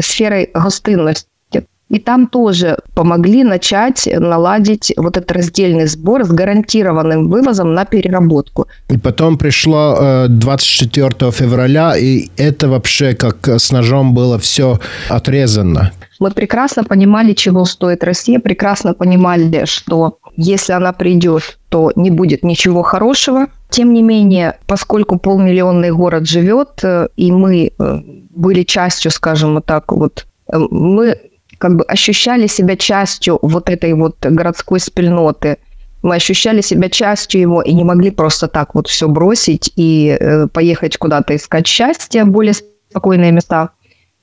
сферой 0.00 0.50
гостинности. 0.52 1.26
И 1.90 1.98
там 1.98 2.28
тоже 2.28 2.78
помогли 2.94 3.42
начать 3.42 4.08
наладить 4.12 4.92
вот 4.96 5.16
этот 5.16 5.32
раздельный 5.32 5.88
сбор 5.88 6.24
с 6.24 6.28
гарантированным 6.28 7.28
вывозом 7.28 7.74
на 7.74 7.84
переработку. 7.84 8.68
И 8.88 8.96
потом 8.96 9.36
пришло 9.36 10.26
24 10.28 11.08
э, 11.20 11.30
февраля, 11.32 11.96
и 11.96 12.28
это 12.36 12.68
вообще 12.68 13.14
как 13.14 13.48
с 13.48 13.72
ножом 13.72 14.14
было 14.14 14.38
все 14.38 14.78
отрезано. 15.08 15.90
Мы 16.20 16.30
прекрасно 16.30 16.84
понимали, 16.84 17.32
чего 17.32 17.64
стоит 17.64 18.04
Россия, 18.04 18.38
прекрасно 18.38 18.94
понимали, 18.94 19.64
что 19.64 20.18
если 20.36 20.74
она 20.74 20.92
придет, 20.92 21.58
то 21.70 21.90
не 21.96 22.10
будет 22.10 22.44
ничего 22.44 22.82
хорошего. 22.82 23.48
Тем 23.70 23.94
не 23.94 24.02
менее, 24.02 24.58
поскольку 24.66 25.18
полмиллионный 25.18 25.92
город 25.92 26.26
живет, 26.26 26.80
э, 26.82 27.08
и 27.16 27.30
мы 27.30 27.72
э, 27.78 27.98
были 28.30 28.64
частью, 28.64 29.10
скажем 29.10 29.54
вот 29.54 29.66
так 29.66 29.92
вот, 29.92 30.26
мы 30.52 31.16
как 31.58 31.76
бы 31.76 31.84
ощущали 31.84 32.46
себя 32.46 32.76
частью 32.76 33.38
вот 33.42 33.68
этой 33.68 33.92
вот 33.92 34.16
городской 34.20 34.80
спильноты. 34.80 35.58
Мы 36.02 36.16
ощущали 36.16 36.62
себя 36.62 36.88
частью 36.88 37.42
его 37.42 37.60
и 37.60 37.74
не 37.74 37.84
могли 37.84 38.10
просто 38.10 38.48
так 38.48 38.74
вот 38.74 38.88
все 38.88 39.06
бросить 39.08 39.70
и 39.76 40.16
э, 40.18 40.46
поехать 40.46 40.96
куда-то 40.96 41.36
искать 41.36 41.66
счастье, 41.66 42.24
более 42.24 42.54
спокойные 42.90 43.30
места. 43.30 43.70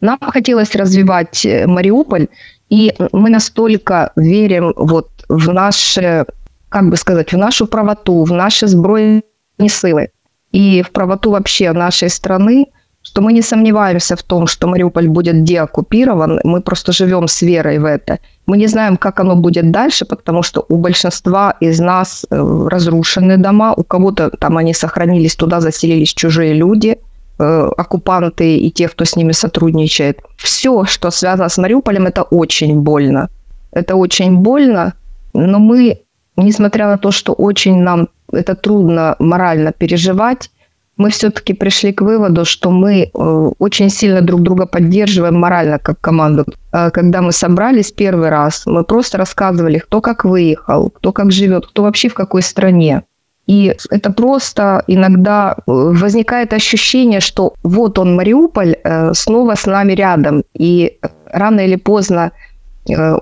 Нам 0.02 0.18
хотелось 0.20 0.76
развивать 0.76 1.46
э, 1.46 1.68
Мариуполь, 1.68 2.28
и 2.70 2.94
мы 3.12 3.30
настолько 3.30 4.12
верим 4.16 4.74
вот 4.76 5.10
в 5.30 5.54
наше, 5.54 6.26
как 6.70 6.90
бы 6.90 6.98
сказать, 6.98 7.32
в 7.32 7.38
нашу 7.38 7.68
правоту, 7.68 8.24
в 8.24 8.34
наши 8.34 8.68
сбройные 8.68 9.22
силы 9.60 10.10
и 10.52 10.82
в 10.82 10.92
правоту 10.92 11.32
вообще 11.32 11.72
нашей 11.74 12.10
страны, 12.10 12.68
что 13.02 13.22
мы 13.22 13.34
не 13.34 13.42
сомневаемся 13.42 14.16
в 14.16 14.24
том, 14.24 14.48
что 14.48 14.68
Мариуполь 14.68 15.08
будет 15.08 15.44
деоккупирован, 15.44 16.42
мы 16.44 16.62
просто 16.62 16.92
живем 16.92 17.28
с 17.28 17.42
верой 17.42 17.80
в 17.80 17.86
это. 17.86 18.20
Мы 18.48 18.58
не 18.58 18.68
знаем, 18.68 18.98
как 18.98 19.20
оно 19.20 19.36
будет 19.36 19.72
дальше, 19.72 20.06
потому 20.06 20.44
что 20.44 20.66
у 20.70 20.78
большинства 20.78 21.56
из 21.62 21.80
нас 21.80 22.26
э, 22.30 22.68
разрушены 22.70 23.38
дома, 23.38 23.74
у 23.74 23.84
кого-то 23.84 24.30
там 24.30 24.58
они 24.58 24.74
сохранились, 24.74 25.36
туда 25.36 25.62
заселились 25.62 26.14
чужие 26.14 26.54
люди, 26.54 26.98
э, 27.40 27.70
оккупанты 27.78 28.58
и 28.58 28.72
те, 28.72 28.88
кто 28.88 29.06
с 29.06 29.16
ними 29.16 29.34
сотрудничает. 29.34 30.20
Все, 30.38 30.86
что 30.86 31.12
связано 31.12 31.50
с 31.50 31.58
Мариуполем, 31.58 32.08
это 32.08 32.24
очень 32.24 32.82
больно. 32.82 33.30
Это 33.72 33.96
очень 33.96 34.38
больно, 34.38 34.94
но 35.34 35.60
мы, 35.60 36.00
несмотря 36.36 36.88
на 36.88 36.98
то, 36.98 37.12
что 37.12 37.34
очень 37.34 37.84
нам 37.84 38.08
это 38.32 38.56
трудно 38.56 39.16
морально 39.20 39.72
переживать, 39.72 40.50
мы 40.98 41.12
все-таки 41.12 41.54
пришли 41.54 41.94
к 41.94 42.02
выводу, 42.02 42.44
что 42.44 42.72
мы 42.72 43.04
э, 43.04 43.52
очень 43.60 43.90
сильно 43.90 44.22
друг 44.22 44.42
друга 44.42 44.66
поддерживаем 44.66 45.36
морально 45.36 45.78
как 45.78 46.02
команду. 46.02 46.46
А 46.72 46.90
когда 46.90 47.22
мы 47.22 47.32
собрались 47.32 47.92
первый 47.92 48.30
раз, 48.30 48.66
мы 48.66 48.84
просто 48.84 49.18
рассказывали, 49.18 49.78
кто 49.78 50.02
как 50.02 50.26
выехал, 50.26 50.90
кто 50.90 51.12
как 51.14 51.32
живет, 51.32 51.68
кто 51.68 51.84
вообще 51.84 52.10
в 52.10 52.16
какой 52.16 52.42
стране. 52.42 53.04
И 53.46 53.76
это 53.92 54.12
просто 54.12 54.84
иногда 54.88 55.56
э, 55.56 55.62
возникает 55.68 56.54
ощущение, 56.54 57.20
что 57.20 57.54
вот 57.64 58.00
он, 58.00 58.16
Мариуполь, 58.16 58.76
э, 58.84 59.14
снова 59.14 59.54
с 59.56 59.68
нами 59.68 59.94
рядом. 59.94 60.44
И 60.56 60.98
рано 61.32 61.62
или 61.62 61.76
поздно 61.76 62.32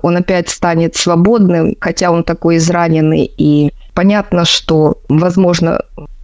он 0.02 0.16
опять 0.16 0.48
станет 0.48 0.94
свободным, 0.94 1.74
хотя 1.80 2.12
он 2.12 2.22
такой 2.22 2.58
израненный. 2.58 3.28
И 3.36 3.72
понятно, 3.96 4.44
что, 4.44 5.00
возможно, 5.08 5.80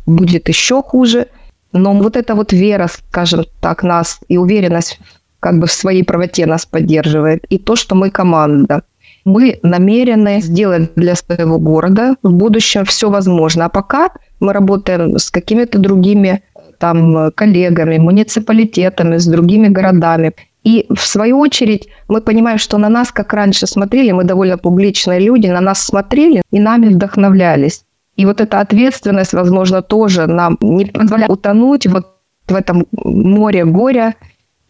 будет 0.07 0.49
еще 0.49 0.81
хуже– 0.83 1.26
но 1.73 1.95
вот 1.95 2.17
эта 2.17 2.35
вот 2.35 2.52
вера, 2.52 2.88
скажем 2.88 3.45
так, 3.61 3.83
нас 3.83 4.21
и 4.29 4.37
уверенность 4.37 5.00
как 5.41 5.59
бы 5.59 5.67
в 5.67 5.73
своей 5.73 6.05
правоте 6.05 6.47
нас 6.47 6.67
поддерживает. 6.67 7.45
И 7.49 7.59
то, 7.59 7.76
что 7.76 7.95
мы 7.95 8.11
команда. 8.11 8.83
Мы 9.25 9.59
намерены 9.62 10.41
сделать 10.41 10.95
для 10.97 11.14
своего 11.14 11.59
города 11.59 12.17
в 12.23 12.33
будущем 12.33 12.85
все 12.85 13.09
возможно. 13.09 13.67
А 13.67 13.69
пока 13.69 14.11
мы 14.41 14.52
работаем 14.52 15.17
с 15.17 15.31
какими-то 15.31 15.79
другими 15.79 16.43
там 16.79 17.31
коллегами, 17.33 17.99
муниципалитетами, 17.99 19.17
с 19.17 19.26
другими 19.26 19.69
городами. 19.69 20.33
И 20.64 20.87
в 20.88 21.00
свою 21.00 21.38
очередь 21.38 21.88
мы 22.09 22.21
понимаем, 22.21 22.59
что 22.59 22.78
на 22.78 22.88
нас, 22.88 23.11
как 23.11 23.33
раньше 23.33 23.66
смотрели, 23.66 24.12
мы 24.12 24.25
довольно 24.25 24.59
публичные 24.59 25.21
люди, 25.21 25.49
на 25.49 25.61
нас 25.61 25.83
смотрели 25.83 26.42
и 26.52 26.61
нами 26.61 26.88
вдохновлялись. 26.88 27.85
И 28.16 28.26
вот 28.26 28.40
эта 28.40 28.61
ответственность, 28.61 29.33
возможно, 29.33 29.83
тоже 29.83 30.26
нам 30.26 30.59
не 30.61 30.85
позволяет 30.87 31.31
утонуть 31.31 31.87
вот 31.87 32.07
в 32.47 32.54
этом 32.54 32.87
море 32.92 33.64
горя 33.64 34.14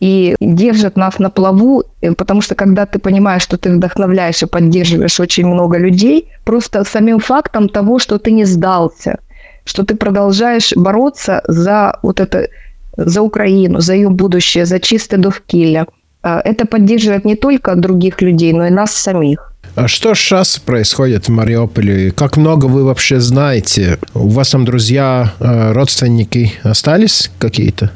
и 0.00 0.34
держит 0.40 0.96
нас 0.96 1.18
на 1.18 1.30
плаву, 1.30 1.84
э, 2.00 2.12
потому 2.12 2.40
что 2.40 2.54
когда 2.54 2.86
ты 2.86 2.98
понимаешь, 2.98 3.42
что 3.42 3.56
ты 3.56 3.70
вдохновляешь 3.70 4.42
и 4.42 4.46
поддерживаешь 4.46 5.20
очень 5.20 5.46
много 5.46 5.78
людей, 5.78 6.28
просто 6.44 6.84
самим 6.84 7.20
фактом 7.20 7.68
того, 7.68 7.98
что 7.98 8.18
ты 8.18 8.32
не 8.32 8.44
сдался, 8.44 9.20
что 9.64 9.84
ты 9.84 9.94
продолжаешь 9.94 10.72
бороться 10.74 11.42
за 11.46 11.98
вот 12.02 12.18
это, 12.18 12.48
за 12.96 13.22
Украину, 13.22 13.80
за 13.80 13.94
ее 13.94 14.08
будущее, 14.08 14.66
за 14.66 14.80
чистое 14.80 15.20
довкилля, 15.20 15.86
э, 16.22 16.40
это 16.44 16.66
поддерживает 16.66 17.24
не 17.24 17.36
только 17.36 17.74
других 17.74 18.22
людей, 18.22 18.52
но 18.52 18.66
и 18.66 18.70
нас 18.70 18.92
самих. 18.92 19.52
А 19.74 19.88
что 19.88 20.14
сейчас 20.14 20.58
происходит 20.58 21.28
в 21.28 21.30
Мариуполе? 21.30 22.10
Как 22.10 22.36
много 22.36 22.66
вы 22.66 22.84
вообще 22.84 23.20
знаете? 23.20 23.98
У 24.14 24.28
вас 24.28 24.50
там 24.50 24.64
друзья, 24.64 25.32
э, 25.40 25.72
родственники 25.72 26.52
остались 26.62 27.30
какие-то? 27.38 27.90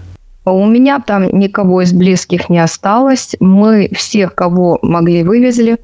У 0.46 0.64
меня 0.64 1.00
там 1.00 1.28
никого 1.38 1.82
из 1.82 1.92
близких 1.92 2.48
не 2.48 2.60
осталось. 2.60 3.34
Мы 3.40 3.90
всех, 3.94 4.34
кого 4.34 4.78
могли, 4.80 5.24
вывезли. 5.24 5.76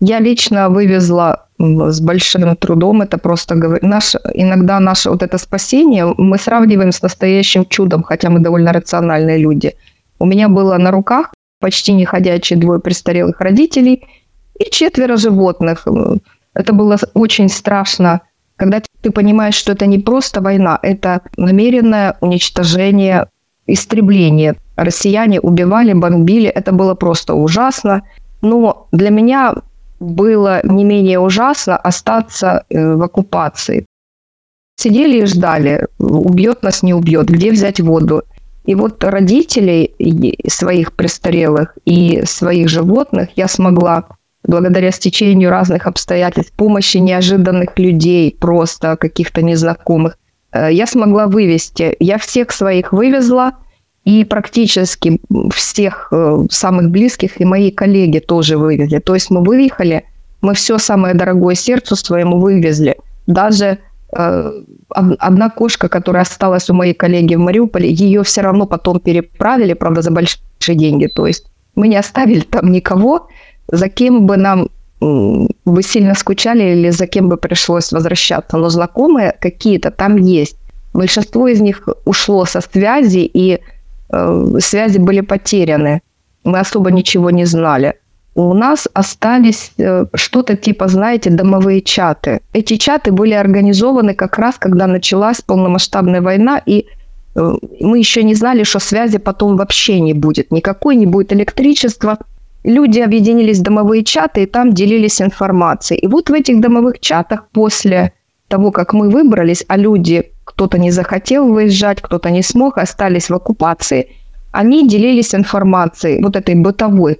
Я 0.00 0.20
лично 0.20 0.68
вывезла 0.68 1.46
с 1.58 2.00
большим 2.00 2.56
трудом. 2.56 3.02
Это 3.02 3.18
просто 3.18 3.54
наш, 3.82 4.16
иногда 4.34 4.80
наше 4.80 5.10
вот 5.10 5.22
это 5.22 5.38
спасение 5.38 6.14
мы 6.16 6.38
сравниваем 6.38 6.90
с 6.90 7.02
настоящим 7.02 7.66
чудом, 7.66 8.02
хотя 8.02 8.30
мы 8.30 8.40
довольно 8.40 8.72
рациональные 8.72 9.38
люди. 9.38 9.74
У 10.18 10.26
меня 10.26 10.48
было 10.48 10.78
на 10.78 10.90
руках 10.90 11.32
почти 11.60 11.92
неходячие 11.92 12.58
двое 12.58 12.80
престарелых 12.80 13.40
родителей– 13.40 14.04
и 14.60 14.70
четверо 14.70 15.16
животных. 15.16 15.86
Это 16.54 16.72
было 16.72 16.98
очень 17.14 17.48
страшно, 17.48 18.20
когда 18.56 18.82
ты 19.00 19.10
понимаешь, 19.10 19.54
что 19.54 19.72
это 19.72 19.86
не 19.86 19.98
просто 19.98 20.40
война, 20.42 20.78
это 20.82 21.22
намеренное 21.36 22.16
уничтожение, 22.20 23.28
истребление. 23.66 24.56
Россияне 24.76 25.40
убивали, 25.40 25.94
бомбили, 25.94 26.48
это 26.48 26.72
было 26.72 26.94
просто 26.94 27.34
ужасно. 27.34 28.02
Но 28.42 28.88
для 28.92 29.10
меня 29.10 29.54
было 30.00 30.60
не 30.64 30.84
менее 30.84 31.20
ужасно 31.20 31.76
остаться 31.76 32.64
э, 32.68 32.94
в 32.94 33.02
оккупации. 33.02 33.86
Сидели 34.76 35.18
и 35.22 35.26
ждали, 35.26 35.86
убьет 35.98 36.62
нас, 36.62 36.82
не 36.82 36.94
убьет, 36.94 37.28
где 37.28 37.52
взять 37.52 37.80
воду. 37.80 38.22
И 38.64 38.74
вот 38.74 39.04
родителей 39.04 39.94
своих 40.48 40.94
престарелых 40.94 41.76
и 41.84 42.22
своих 42.24 42.68
животных 42.68 43.28
я 43.36 43.46
смогла 43.46 44.06
благодаря 44.42 44.90
стечению 44.90 45.50
разных 45.50 45.86
обстоятельств, 45.86 46.52
помощи 46.56 46.96
неожиданных 46.96 47.78
людей, 47.78 48.36
просто 48.38 48.96
каких-то 48.96 49.42
незнакомых, 49.42 50.16
э, 50.52 50.72
я 50.72 50.86
смогла 50.86 51.26
вывести. 51.26 51.94
Я 52.00 52.16
всех 52.18 52.50
своих 52.50 52.92
вывезла, 52.92 53.52
и 54.04 54.24
практически 54.24 55.20
всех 55.54 56.08
э, 56.10 56.46
самых 56.50 56.90
близких 56.90 57.40
и 57.40 57.44
мои 57.44 57.70
коллеги 57.70 58.18
тоже 58.18 58.56
вывезли. 58.56 58.98
То 58.98 59.14
есть 59.14 59.30
мы 59.30 59.42
выехали, 59.42 60.04
мы 60.40 60.54
все 60.54 60.78
самое 60.78 61.14
дорогое 61.14 61.54
сердцу 61.54 61.96
своему 61.96 62.38
вывезли. 62.38 62.96
Даже 63.26 63.78
э, 64.12 64.52
одна 64.88 65.50
кошка, 65.50 65.88
которая 65.88 66.22
осталась 66.22 66.70
у 66.70 66.74
моей 66.74 66.94
коллеги 66.94 67.34
в 67.34 67.40
Мариуполе, 67.40 67.90
ее 67.90 68.22
все 68.22 68.40
равно 68.40 68.66
потом 68.66 69.00
переправили, 69.00 69.74
правда, 69.74 70.02
за 70.02 70.10
большие 70.10 70.40
деньги. 70.68 71.06
То 71.06 71.26
есть 71.26 71.46
мы 71.74 71.88
не 71.88 71.96
оставили 71.96 72.40
там 72.40 72.72
никого, 72.72 73.28
за 73.68 73.88
кем 73.88 74.26
бы 74.26 74.36
нам 74.36 74.68
вы 75.00 75.82
сильно 75.82 76.14
скучали 76.14 76.74
или 76.74 76.90
за 76.90 77.06
кем 77.06 77.28
бы 77.28 77.38
пришлось 77.38 77.90
возвращаться, 77.90 78.58
но 78.58 78.68
знакомые 78.68 79.34
какие-то 79.40 79.90
там 79.90 80.16
есть. 80.16 80.56
Большинство 80.92 81.48
из 81.48 81.60
них 81.60 81.88
ушло 82.04 82.44
со 82.44 82.60
связи, 82.60 83.30
и 83.32 83.60
связи 84.58 84.98
были 84.98 85.20
потеряны. 85.20 86.02
Мы 86.44 86.58
особо 86.58 86.90
ничего 86.90 87.30
не 87.30 87.44
знали. 87.44 87.94
У 88.34 88.54
нас 88.54 88.88
остались 88.94 89.72
э, 89.78 90.06
что-то 90.14 90.56
типа, 90.56 90.88
знаете, 90.88 91.30
домовые 91.30 91.82
чаты. 91.82 92.40
Эти 92.52 92.76
чаты 92.76 93.12
были 93.12 93.34
организованы 93.34 94.14
как 94.14 94.38
раз, 94.38 94.56
когда 94.58 94.86
началась 94.86 95.40
полномасштабная 95.40 96.22
война, 96.22 96.62
и 96.64 96.86
э, 97.34 97.52
мы 97.80 97.98
еще 97.98 98.22
не 98.22 98.34
знали, 98.34 98.62
что 98.62 98.78
связи 98.78 99.18
потом 99.18 99.56
вообще 99.56 100.00
не 100.00 100.14
будет. 100.14 100.52
Никакой 100.52 100.96
не 100.96 101.06
будет 101.06 101.32
электричества, 101.32 102.18
люди 102.64 103.00
объединились 103.00 103.58
в 103.58 103.62
домовые 103.62 104.04
чаты 104.04 104.42
и 104.42 104.46
там 104.46 104.72
делились 104.72 105.20
информацией. 105.20 106.00
И 106.00 106.06
вот 106.06 106.30
в 106.30 106.32
этих 106.32 106.60
домовых 106.60 107.00
чатах 107.00 107.48
после 107.52 108.12
того, 108.48 108.70
как 108.70 108.92
мы 108.92 109.10
выбрались, 109.10 109.64
а 109.68 109.76
люди, 109.76 110.32
кто-то 110.50 110.78
не 110.78 110.90
захотел 110.90 111.52
выезжать, 111.52 112.00
кто-то 112.00 112.30
не 112.30 112.42
смог, 112.42 112.78
остались 112.78 113.30
в 113.30 113.34
оккупации, 113.34 114.08
они 114.52 114.88
делились 114.88 115.34
информацией, 115.34 116.22
вот 116.22 116.36
этой 116.36 116.54
бытовой, 116.54 117.18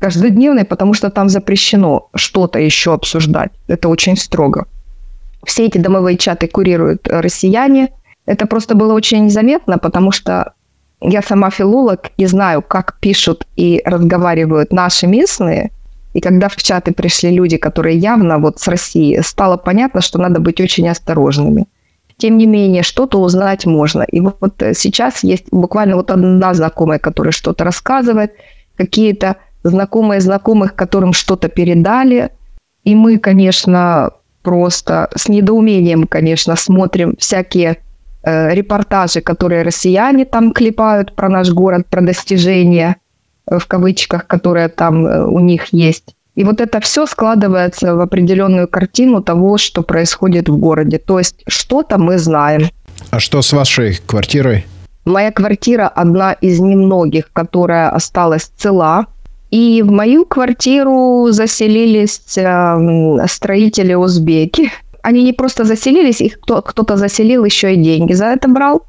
каждодневной, 0.00 0.64
потому 0.64 0.94
что 0.94 1.10
там 1.10 1.28
запрещено 1.28 2.08
что-то 2.14 2.58
еще 2.58 2.92
обсуждать. 2.92 3.50
Это 3.68 3.88
очень 3.88 4.16
строго. 4.16 4.66
Все 5.44 5.66
эти 5.66 5.78
домовые 5.78 6.16
чаты 6.16 6.48
курируют 6.48 7.08
россияне. 7.08 7.88
Это 8.26 8.46
просто 8.46 8.74
было 8.74 8.94
очень 8.94 9.24
незаметно, 9.24 9.78
потому 9.78 10.10
что 10.10 10.52
я 11.00 11.22
сама 11.22 11.50
филолог 11.50 12.10
и 12.16 12.26
знаю, 12.26 12.62
как 12.62 12.98
пишут 13.00 13.46
и 13.56 13.80
разговаривают 13.84 14.72
наши 14.72 15.06
местные. 15.06 15.70
И 16.14 16.20
когда 16.20 16.48
в 16.48 16.56
чаты 16.56 16.92
пришли 16.92 17.30
люди, 17.30 17.58
которые 17.58 17.96
явно 17.96 18.38
вот 18.38 18.58
с 18.58 18.68
России, 18.68 19.20
стало 19.22 19.56
понятно, 19.56 20.00
что 20.00 20.18
надо 20.18 20.40
быть 20.40 20.60
очень 20.60 20.88
осторожными. 20.88 21.66
Тем 22.18 22.38
не 22.38 22.46
менее, 22.46 22.82
что-то 22.82 23.20
узнать 23.20 23.66
можно. 23.66 24.02
И 24.02 24.20
вот 24.20 24.62
сейчас 24.74 25.22
есть 25.22 25.46
буквально 25.50 25.96
вот 25.96 26.10
одна 26.10 26.54
знакомая, 26.54 26.98
которая 26.98 27.32
что-то 27.32 27.64
рассказывает, 27.64 28.32
какие-то 28.76 29.36
знакомые 29.62 30.20
знакомых, 30.20 30.74
которым 30.74 31.12
что-то 31.12 31.48
передали. 31.48 32.30
И 32.84 32.94
мы, 32.94 33.18
конечно, 33.18 34.12
просто 34.42 35.10
с 35.14 35.28
недоумением, 35.28 36.06
конечно, 36.06 36.56
смотрим 36.56 37.16
всякие 37.18 37.78
Э, 38.26 38.52
репортажи, 38.52 39.20
которые 39.20 39.62
россияне 39.62 40.24
там 40.24 40.50
клепают 40.50 41.14
про 41.14 41.28
наш 41.28 41.50
город, 41.50 41.86
про 41.88 42.00
достижения, 42.00 42.96
э, 43.48 43.58
в 43.60 43.66
кавычках, 43.68 44.26
которые 44.26 44.68
там 44.68 45.06
э, 45.06 45.24
у 45.26 45.38
них 45.38 45.66
есть. 45.72 46.16
И 46.36 46.44
вот 46.44 46.60
это 46.60 46.80
все 46.80 47.06
складывается 47.06 47.94
в 47.96 48.00
определенную 48.00 48.68
картину 48.68 49.22
того, 49.22 49.58
что 49.58 49.82
происходит 49.82 50.48
в 50.48 50.56
городе. 50.56 50.98
То 50.98 51.18
есть 51.18 51.42
что-то 51.48 51.98
мы 51.98 52.18
знаем. 52.18 52.68
А 53.10 53.20
что 53.20 53.42
с 53.42 53.52
вашей 53.52 53.98
квартирой? 54.06 54.66
Моя 55.04 55.32
квартира 55.32 55.88
одна 55.88 56.32
из 56.32 56.60
немногих, 56.60 57.30
которая 57.32 57.88
осталась 57.90 58.50
цела. 58.56 59.06
И 59.50 59.82
в 59.82 59.90
мою 59.90 60.24
квартиру 60.26 61.28
заселились 61.30 62.20
строители 63.30 63.94
узбеки, 63.94 64.70
они 65.02 65.22
не 65.22 65.32
просто 65.32 65.64
заселились, 65.64 66.20
их 66.20 66.40
кто- 66.40 66.62
кто-то 66.62 66.96
заселил, 66.96 67.44
еще 67.44 67.74
и 67.74 67.76
деньги 67.76 68.12
за 68.12 68.26
это 68.26 68.48
брал. 68.48 68.82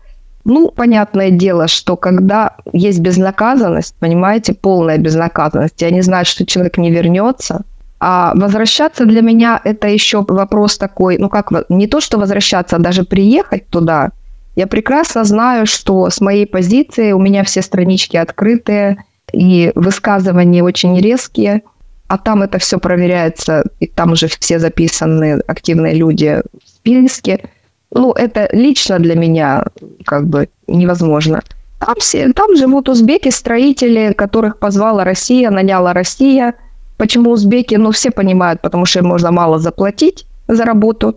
Ну, 0.49 0.71
понятное 0.71 1.29
дело, 1.29 1.67
что 1.67 1.97
когда 1.97 2.55
есть 2.71 2.99
безнаказанность, 2.99 3.95
понимаете, 3.99 4.53
полная 4.53 4.97
безнаказанность, 4.97 5.81
и 5.81 5.85
они 5.85 6.01
знают, 6.01 6.25
что 6.25 6.45
человек 6.45 6.77
не 6.77 6.89
вернется, 6.89 7.65
а 7.99 8.31
возвращаться 8.33 9.05
для 9.05 9.21
меня 9.21 9.59
это 9.61 9.89
еще 9.89 10.23
вопрос 10.25 10.77
такой, 10.77 11.17
ну 11.17 11.27
как, 11.27 11.51
не 11.67 11.87
то, 11.87 11.99
что 11.99 12.17
возвращаться, 12.17 12.77
а 12.77 12.79
даже 12.79 13.03
приехать 13.03 13.67
туда. 13.67 14.11
Я 14.55 14.67
прекрасно 14.67 15.25
знаю, 15.25 15.65
что 15.65 16.09
с 16.09 16.21
моей 16.21 16.47
позиции 16.47 17.11
у 17.11 17.19
меня 17.19 17.43
все 17.43 17.61
странички 17.61 18.15
открытые, 18.15 19.03
и 19.33 19.73
высказывания 19.75 20.63
очень 20.63 20.97
резкие– 20.97 21.61
а 22.07 22.17
там 22.17 22.41
это 22.41 22.57
все 22.57 22.79
проверяется, 22.79 23.63
и 23.79 23.87
там 23.87 24.13
уже 24.13 24.27
все 24.27 24.59
записаны 24.59 25.41
активные 25.45 25.93
люди 25.93 26.41
в 26.63 26.69
списке. 26.69 27.49
Ну, 27.91 28.11
это 28.11 28.49
лично 28.51 28.99
для 28.99 29.15
меня 29.15 29.65
как 30.05 30.27
бы 30.27 30.49
невозможно. 30.67 31.41
Там, 31.79 31.95
все, 31.99 32.33
там 32.33 32.55
живут 32.55 32.89
узбеки, 32.89 33.29
строители, 33.29 34.13
которых 34.13 34.57
позвала 34.57 35.03
Россия, 35.03 35.51
наняла 35.51 35.93
Россия. 35.93 36.55
Почему 36.97 37.31
узбеки? 37.31 37.75
Ну, 37.75 37.91
все 37.91 38.11
понимают, 38.11 38.61
потому 38.61 38.85
что 38.85 38.99
им 38.99 39.05
можно 39.05 39.31
мало 39.31 39.59
заплатить 39.59 40.25
за 40.47 40.65
работу. 40.65 41.15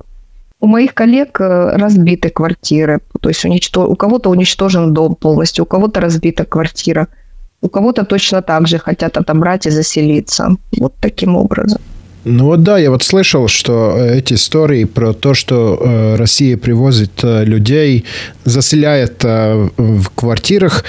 У 0.61 0.67
моих 0.67 0.93
коллег 0.93 1.41
э, 1.41 1.77
разбиты 1.77 2.29
квартиры, 2.29 3.01
то 3.21 3.31
есть 3.31 3.45
уничтож... 3.47 3.89
у 3.89 3.97
кого-то 3.97 4.29
уничтожен 4.29 4.93
дом 4.93 5.15
полностью, 5.15 5.65
у 5.65 5.67
кого-то 5.67 6.01
разбита 6.01 6.45
квартира– 6.45 7.09
у 7.63 7.69
кого-то 7.69 8.05
точно 8.05 8.43
так 8.43 8.67
же 8.67 8.79
хотят 8.79 9.17
отобрать 9.17 9.67
и 9.67 9.71
заселиться. 9.71 10.57
Вот 10.79 10.95
таким 11.01 11.37
образом. 11.37 11.81
Ну 12.25 12.45
вот 12.45 12.63
да, 12.63 12.77
я 12.79 12.91
вот 12.91 13.03
слышал, 13.03 13.49
что 13.49 13.95
э, 13.97 14.19
эти 14.19 14.35
истории 14.35 14.85
про 14.85 15.15
то, 15.15 15.33
что 15.33 15.81
э, 15.81 16.17
Россия 16.17 16.59
привозит 16.59 17.13
э, 17.23 17.45
людей, 17.45 18.05
заселяет 18.45 19.25
э, 19.25 19.69
в 19.79 20.11
квартирах, 20.15 20.85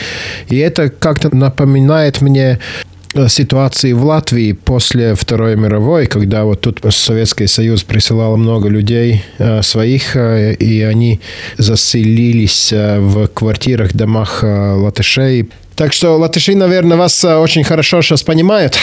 и 0.49 0.57
это 0.57 0.89
как-то 0.89 1.33
напоминает 1.33 2.19
мне 2.19 2.59
э, 3.13 3.29
ситуации 3.29 3.93
в 3.93 4.03
Латвии 4.03 4.51
после 4.51 5.15
Второй 5.15 5.55
мировой, 5.55 6.07
когда 6.07 6.43
вот 6.43 6.61
тут 6.61 6.81
Советский 6.89 7.47
Союз 7.47 7.83
присылал 7.83 8.35
много 8.35 8.67
людей 8.67 9.23
э, 9.37 9.61
своих, 9.61 10.17
э, 10.17 10.53
и 10.55 10.81
они 10.81 11.21
заселились 11.57 12.73
э, 12.73 12.99
в 12.99 13.27
квартирах, 13.27 13.93
домах 13.93 14.43
э, 14.43 14.73
латышей. 14.73 15.49
Так 15.77 15.93
что 15.93 16.17
латыши, 16.17 16.55
наверное, 16.55 16.97
вас 16.97 17.23
очень 17.23 17.63
хорошо 17.63 18.01
сейчас 18.01 18.21
понимают. 18.21 18.77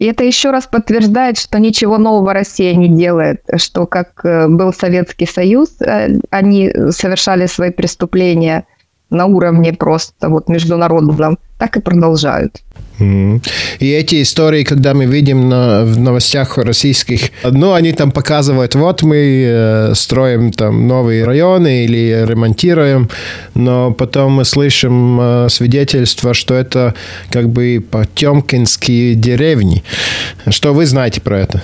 И 0.00 0.06
это 0.06 0.24
еще 0.24 0.50
раз 0.50 0.66
подтверждает, 0.66 1.36
что 1.36 1.60
ничего 1.60 1.98
нового 1.98 2.32
Россия 2.32 2.74
не 2.74 2.88
делает, 2.88 3.42
что 3.56 3.86
как 3.86 4.24
э, 4.24 4.48
был 4.48 4.72
Советский 4.72 5.26
Союз, 5.26 5.76
э, 5.82 6.18
они 6.30 6.72
совершали 6.90 7.46
свои 7.46 7.70
преступления 7.70 8.64
на 9.10 9.26
уровне 9.26 9.74
просто 9.74 10.30
вот 10.30 10.48
международном, 10.48 11.38
так 11.58 11.76
и 11.76 11.80
продолжают. 11.80 12.62
И 13.00 13.90
эти 13.90 14.22
истории, 14.22 14.62
когда 14.64 14.94
мы 14.94 15.06
видим 15.06 15.48
на, 15.48 15.84
в 15.84 15.98
новостях 15.98 16.58
российских, 16.58 17.30
ну, 17.42 17.72
они 17.72 17.92
там 17.92 18.10
показывают, 18.10 18.74
вот 18.74 19.02
мы 19.02 19.44
э, 19.46 19.94
строим 19.94 20.52
там 20.52 20.86
новые 20.86 21.24
районы 21.24 21.84
или 21.84 22.24
ремонтируем, 22.26 23.08
но 23.54 23.92
потом 23.92 24.32
мы 24.32 24.44
слышим 24.44 25.18
э, 25.20 25.48
свидетельства, 25.48 26.34
что 26.34 26.54
это 26.54 26.94
как 27.30 27.48
бы 27.48 27.82
потемкинские 27.90 29.14
деревни. 29.14 29.82
Что 30.48 30.74
вы 30.74 30.86
знаете 30.86 31.20
про 31.20 31.40
это? 31.40 31.62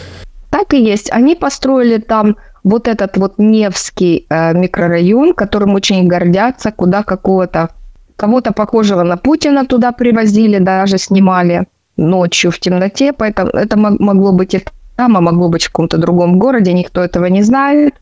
Так 0.50 0.72
и 0.72 0.82
есть. 0.82 1.10
Они 1.12 1.34
построили 1.34 1.98
там 1.98 2.36
вот 2.64 2.88
этот 2.88 3.16
вот 3.16 3.34
Невский 3.38 4.26
э, 4.28 4.54
микрорайон, 4.54 5.34
которым 5.34 5.74
очень 5.74 6.08
гордятся, 6.08 6.72
куда 6.72 7.02
какого-то 7.02 7.70
Кого-то 8.16 8.52
похожего 8.52 9.02
на 9.02 9.16
Путина 9.16 9.66
туда 9.66 9.92
привозили, 9.92 10.58
даже 10.58 10.98
снимали. 10.98 11.66
ночью 11.98 12.50
в 12.50 12.58
темноте, 12.58 13.12
поэтому 13.12 13.50
это 13.50 13.78
могло 13.78 14.32
быть 14.32 14.54
и 14.54 14.62
там, 14.96 15.16
а 15.16 15.20
могло 15.20 15.48
быть 15.48 15.64
в 15.64 15.66
каком-то 15.68 15.98
другом 15.98 16.38
городе, 16.38 16.72
никто 16.72 17.02
этого 17.02 17.26
не 17.26 17.42
знает. 17.42 17.94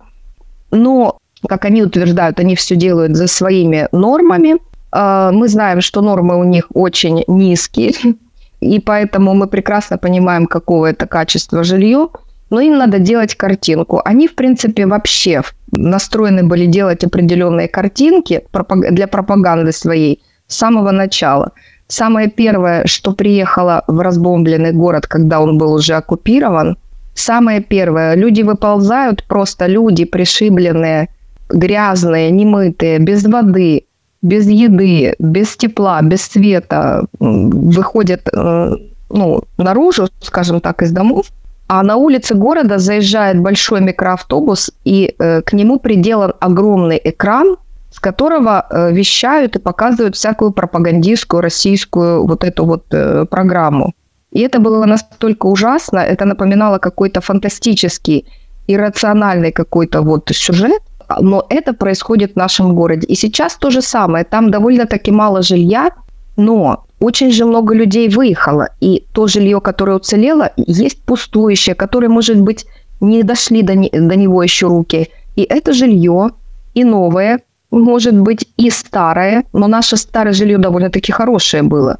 Но, 0.71 1.19
как 1.49 1.65
они 1.65 1.83
утверждают, 1.83 2.41
они 2.41 2.55
все 2.55 2.77
делают 2.77 3.17
за 3.17 3.27
своими 3.27 3.89
нормами. 3.93 4.57
А, 4.91 5.31
мы 5.33 5.49
знаем, 5.49 5.81
что 5.81 6.03
нормы 6.03 6.37
у 6.37 6.45
них 6.45 6.67
очень 6.75 7.25
низкие, 7.27 7.93
и 8.61 8.81
поэтому 8.81 9.35
мы 9.35 9.47
прекрасно 9.47 9.99
понимаем, 9.99 10.47
какого 10.47 10.87
это 10.87 11.07
качества 11.07 11.65
жилье, 11.65 12.09
но 12.55 12.61
им 12.61 12.79
надо 12.79 13.01
делать 13.01 13.35
картинку. 13.35 14.01
Они, 14.05 14.29
в 14.29 14.35
принципе, 14.37 14.87
вообще 14.87 15.43
настроены 15.73 16.45
были 16.45 16.67
делать 16.67 17.03
определенные 17.03 17.67
картинки 17.67 18.45
для 18.91 19.09
пропаганды 19.09 19.73
своей 19.73 20.23
с 20.47 20.57
самого 20.57 20.93
начала. 20.93 21.51
Самое 21.89 22.31
первое, 22.31 22.87
что 22.87 23.13
приехало 23.13 23.83
в 23.89 23.99
разбомбленный 23.99 24.73
город, 24.73 25.09
когда 25.09 25.41
он 25.41 25.59
был 25.59 25.73
уже 25.75 25.95
оккупирован, 25.95 26.77
самое 27.15 27.61
первое, 27.61 28.15
люди 28.15 28.43
выползают, 28.43 29.25
просто 29.25 29.67
люди 29.67 30.05
пришибленные, 30.05 31.09
грязные, 31.49 32.31
немытые, 32.31 33.01
без 33.01 33.25
воды, 33.25 33.87
без 34.23 34.47
еды, 34.47 35.17
без 35.19 35.57
тепла, 35.57 36.03
без 36.03 36.23
света 36.23 37.07
выходят 37.19 38.29
э, 38.33 38.71
ну, 39.11 39.43
наружу, 39.59 40.07
скажем 40.21 40.61
так, 40.61 40.83
из 40.83 40.93
домов, 40.93 41.27
а 41.67 41.83
на 41.83 41.97
улице 41.97 42.35
города 42.35 42.79
заезжает 42.79 43.41
большой 43.41 43.81
микроавтобус, 43.81 44.71
и 44.85 45.15
э, 45.19 45.43
к 45.43 45.53
нему 45.53 45.79
приделан 45.79 46.35
огромный 46.41 47.01
экран, 47.05 47.57
с 47.91 48.01
которого 48.01 48.67
э, 48.71 48.93
вещают 48.93 49.57
и 49.57 49.59
показывают 49.59 50.17
всякую 50.17 50.53
пропагандистскую 50.53 51.41
российскую 51.41 52.27
вот 52.27 52.45
эту 52.45 52.65
вот 52.65 52.85
э, 52.93 53.25
программу. 53.31 53.93
И 54.33 54.41
это 54.41 54.59
было 54.59 54.85
настолько 54.85 55.47
ужасно, 55.47 56.01
это 56.01 56.25
напоминало 56.25 56.79
какой-то 56.79 57.21
фантастический, 57.21 58.27
иррациональный 58.67 59.53
какой-то 59.53 60.03
вот 60.03 60.31
сюжет, 60.33 60.83
но 61.21 61.47
это 61.49 61.73
происходит 61.73 62.33
в 62.33 62.37
нашем 62.37 62.75
городе. 62.75 63.07
И 63.07 63.15
сейчас 63.15 63.57
то 63.57 63.71
же 63.71 63.83
самое. 63.83 64.25
Там 64.25 64.51
довольно-таки 64.51 65.13
мало 65.13 65.43
жилья, 65.43 65.91
но 66.37 66.85
очень 67.05 67.33
же 67.33 67.45
много 67.45 67.75
людей 67.75 68.09
выехало. 68.09 68.69
И 68.81 69.05
то 69.13 69.27
жилье, 69.27 69.61
которое 69.61 69.97
уцелело, 69.97 70.51
есть 70.57 71.03
пустующее, 71.03 71.75
которое, 71.75 72.09
может 72.09 72.41
быть, 72.41 72.67
не 73.01 73.23
дошли 73.23 73.63
до, 73.63 73.75
не, 73.75 73.91
до 73.91 74.17
него 74.17 74.43
еще 74.43 74.69
руки. 74.69 75.09
И 75.37 75.43
это 75.43 75.73
жилье, 75.73 76.31
и 76.75 76.85
новое, 76.85 77.41
может 77.71 78.19
быть, 78.19 78.49
и 78.57 78.71
старое, 78.71 79.45
но 79.53 79.67
наше 79.67 79.97
старое 79.97 80.33
жилье 80.33 80.59
довольно-таки 80.59 81.13
хорошее 81.13 81.63
было. 81.63 81.99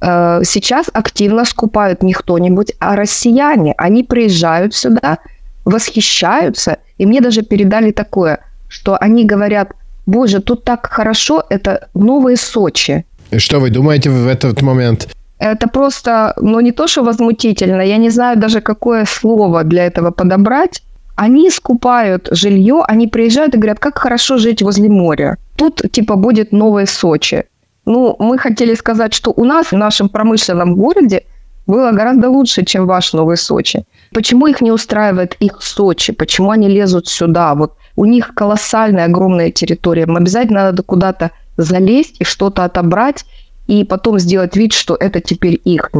Э, 0.00 0.40
сейчас 0.44 0.86
активно 0.92 1.44
скупают 1.44 2.02
не 2.02 2.12
кто-нибудь, 2.12 2.72
а 2.80 2.96
россияне. 2.96 3.74
Они 3.78 4.02
приезжают 4.02 4.74
сюда, 4.74 5.18
восхищаются, 5.64 6.78
и 6.98 7.06
мне 7.06 7.20
даже 7.20 7.42
передали 7.42 7.92
такое, 7.92 8.38
что 8.68 8.96
они 8.96 9.24
говорят, 9.24 9.68
боже, 10.04 10.40
тут 10.40 10.64
так 10.64 10.86
хорошо, 10.86 11.44
это 11.48 11.88
новые 11.94 12.36
Сочи. 12.36 13.04
Что 13.36 13.60
вы 13.60 13.70
думаете 13.70 14.10
в 14.10 14.26
этот 14.26 14.62
момент? 14.62 15.08
Это 15.38 15.68
просто, 15.68 16.34
ну 16.40 16.60
не 16.60 16.72
то, 16.72 16.86
что 16.86 17.02
возмутительно, 17.02 17.82
я 17.82 17.98
не 17.98 18.10
знаю 18.10 18.38
даже, 18.38 18.60
какое 18.60 19.04
слово 19.04 19.64
для 19.64 19.86
этого 19.86 20.10
подобрать. 20.10 20.82
Они 21.14 21.50
скупают 21.50 22.28
жилье, 22.30 22.82
они 22.86 23.06
приезжают 23.06 23.54
и 23.54 23.58
говорят, 23.58 23.78
как 23.78 23.98
хорошо 23.98 24.38
жить 24.38 24.62
возле 24.62 24.88
моря. 24.88 25.38
Тут 25.56 25.82
типа 25.90 26.16
будет 26.16 26.52
новое 26.52 26.86
Сочи. 26.86 27.44
Ну, 27.86 28.16
мы 28.18 28.38
хотели 28.38 28.74
сказать, 28.74 29.14
что 29.14 29.32
у 29.34 29.44
нас 29.44 29.68
в 29.68 29.76
нашем 29.76 30.08
промышленном 30.08 30.74
городе 30.74 31.24
было 31.66 31.92
гораздо 31.92 32.28
лучше, 32.28 32.64
чем 32.64 32.86
ваш 32.86 33.12
Новый 33.12 33.36
Сочи. 33.36 33.84
Почему 34.12 34.46
их 34.46 34.60
не 34.60 34.70
устраивает 34.70 35.36
их 35.40 35.62
Сочи? 35.62 36.12
Почему 36.12 36.50
они 36.50 36.68
лезут 36.68 37.08
сюда? 37.08 37.54
Вот 37.54 37.74
у 37.96 38.04
них 38.04 38.34
колоссальная, 38.34 39.06
огромная 39.06 39.50
территория. 39.50 40.02
Им 40.02 40.16
обязательно 40.16 40.64
надо 40.64 40.82
куда-то 40.82 41.30
залезть 41.56 42.16
и 42.20 42.24
что-то 42.24 42.64
отобрать, 42.64 43.24
и 43.66 43.84
потом 43.84 44.18
сделать 44.18 44.56
вид, 44.56 44.72
что 44.72 44.96
это 44.98 45.20
теперь 45.20 45.60
их. 45.64 45.90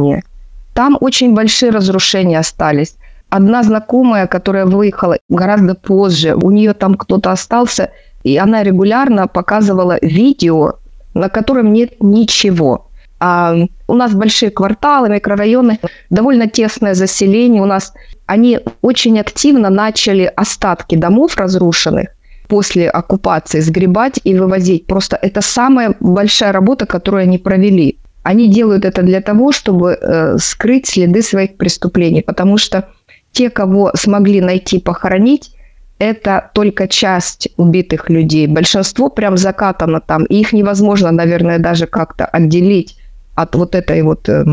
Там 0.73 0.97
очень 0.99 1.33
большие 1.33 1.71
разрушения 1.71 2.39
остались. 2.39 2.95
Одна 3.29 3.63
знакомая, 3.63 4.27
которая 4.27 4.65
выехала 4.65 5.17
гораздо 5.27 5.75
позже, 5.75 6.35
у 6.35 6.51
нее 6.51 6.73
там 6.73 6.95
кто-то 6.95 7.31
остался, 7.31 7.91
и 8.23 8.37
она 8.37 8.63
регулярно 8.63 9.27
показывала 9.27 9.97
видео, 10.01 10.73
на 11.13 11.29
котором 11.29 11.73
нет 11.73 11.95
ничего. 11.99 12.89
А 13.19 13.55
у 13.87 13.93
нас 13.95 14.13
большие 14.13 14.51
кварталы, 14.51 15.09
микрорайоны, 15.09 15.79
довольно 16.09 16.47
тесное 16.47 16.93
заселение. 16.93 17.61
У 17.61 17.65
нас 17.65 17.93
они 18.27 18.59
очень 18.81 19.19
активно 19.19 19.69
начали 19.69 20.31
остатки 20.35 20.95
домов 20.95 21.35
разрушенных 21.37 22.09
после 22.47 22.89
оккупации 22.89 23.59
сгребать 23.59 24.19
и 24.23 24.35
вывозить. 24.35 24.85
Просто 24.87 25.17
это 25.21 25.41
самая 25.41 25.95
большая 25.99 26.51
работа, 26.51 26.85
которую 26.85 27.23
они 27.23 27.37
провели. 27.37 27.99
Они 28.23 28.49
делают 28.49 28.85
это 28.85 29.03
для 29.03 29.21
того, 29.21 29.51
чтобы 29.51 29.97
э, 29.99 30.37
скрыть 30.37 30.87
следы 30.87 31.21
своих 31.21 31.57
преступлений, 31.57 32.21
потому 32.21 32.57
что 32.57 32.89
те, 33.31 33.49
кого 33.49 33.91
смогли 33.95 34.41
найти, 34.41 34.79
похоронить, 34.79 35.51
это 35.99 36.51
только 36.53 36.87
часть 36.87 37.49
убитых 37.57 38.09
людей. 38.09 38.47
Большинство 38.47 39.09
прям 39.09 39.37
закатано 39.37 40.01
там, 40.01 40.25
и 40.25 40.39
их 40.39 40.53
невозможно, 40.53 41.11
наверное, 41.11 41.59
даже 41.59 41.87
как-то 41.87 42.25
отделить 42.25 42.97
от 43.35 43.55
вот 43.55 43.75
этой 43.75 44.01
вот 44.01 44.27
э, 44.29 44.45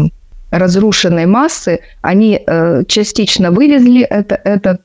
разрушенной 0.50 1.26
массы. 1.26 1.80
Они 2.02 2.40
э, 2.46 2.84
частично 2.86 3.50
вывезли 3.50 4.02
это, 4.02 4.40
это 4.44 4.78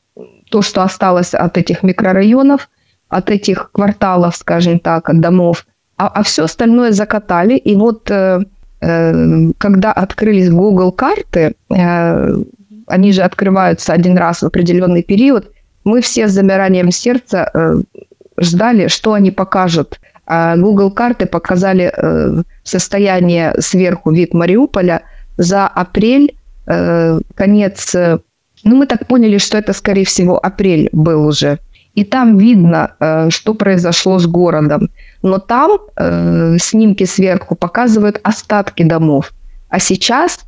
то, 0.50 0.62
что 0.62 0.82
осталось 0.82 1.34
от 1.34 1.58
этих 1.58 1.84
микрорайонов, 1.84 2.70
от 3.10 3.30
этих 3.30 3.72
кварталов, 3.72 4.36
скажем 4.36 4.80
так, 4.80 5.10
от 5.10 5.20
домов, 5.20 5.66
а, 5.98 6.08
а 6.08 6.24
все 6.24 6.44
остальное 6.44 6.92
закатали. 6.92 7.58
И 7.58 7.76
вот 7.76 8.10
э, 8.12 8.40
э, 8.82 9.52
когда 9.58 9.92
открылись 9.92 10.50
Google 10.50 10.92
карты, 10.92 11.56
э, 11.70 12.36
они 12.88 13.12
же 13.12 13.22
открываются 13.22 13.94
один 13.94 14.18
раз 14.18 14.42
в 14.42 14.46
определенный 14.46 15.04
период, 15.04 15.52
мы 15.84 16.02
все 16.02 16.28
с 16.28 16.32
замиранием 16.32 16.92
сердца 16.92 17.50
э, 17.54 17.82
ждали, 18.38 18.88
что 18.88 19.14
они 19.14 19.32
покажут. 19.32 20.00
А 20.26 20.56
Google 20.56 20.92
карты 20.92 21.26
показали 21.26 21.92
э, 21.92 22.44
состояние 22.64 23.56
сверху 23.60 24.12
вид 24.12 24.34
Мариуполя 24.34 25.02
за 25.38 25.68
апрель, 25.68 26.36
э, 26.68 27.20
конец. 27.34 27.96
Э, 27.96 28.20
ну, 28.64 28.76
мы 28.76 28.86
так 28.86 29.08
поняли, 29.08 29.40
что 29.40 29.58
это, 29.58 29.74
скорее 29.74 30.06
всего, 30.06 30.38
апрель 30.38 30.90
был 30.92 31.26
уже 31.26 31.58
и 32.00 32.06
там 32.06 32.38
видно, 32.38 32.92
э, 33.00 33.30
что 33.30 33.54
произошло 33.54 34.20
с 34.20 34.26
городом. 34.26 34.90
Но 35.22 35.38
там 35.38 35.72
э, 35.98 36.58
снимки 36.58 37.04
сверху 37.04 37.56
показывают 37.56 38.22
остатки 38.24 38.84
домов. 38.84 39.34
А 39.70 39.80
сейчас 39.80 40.40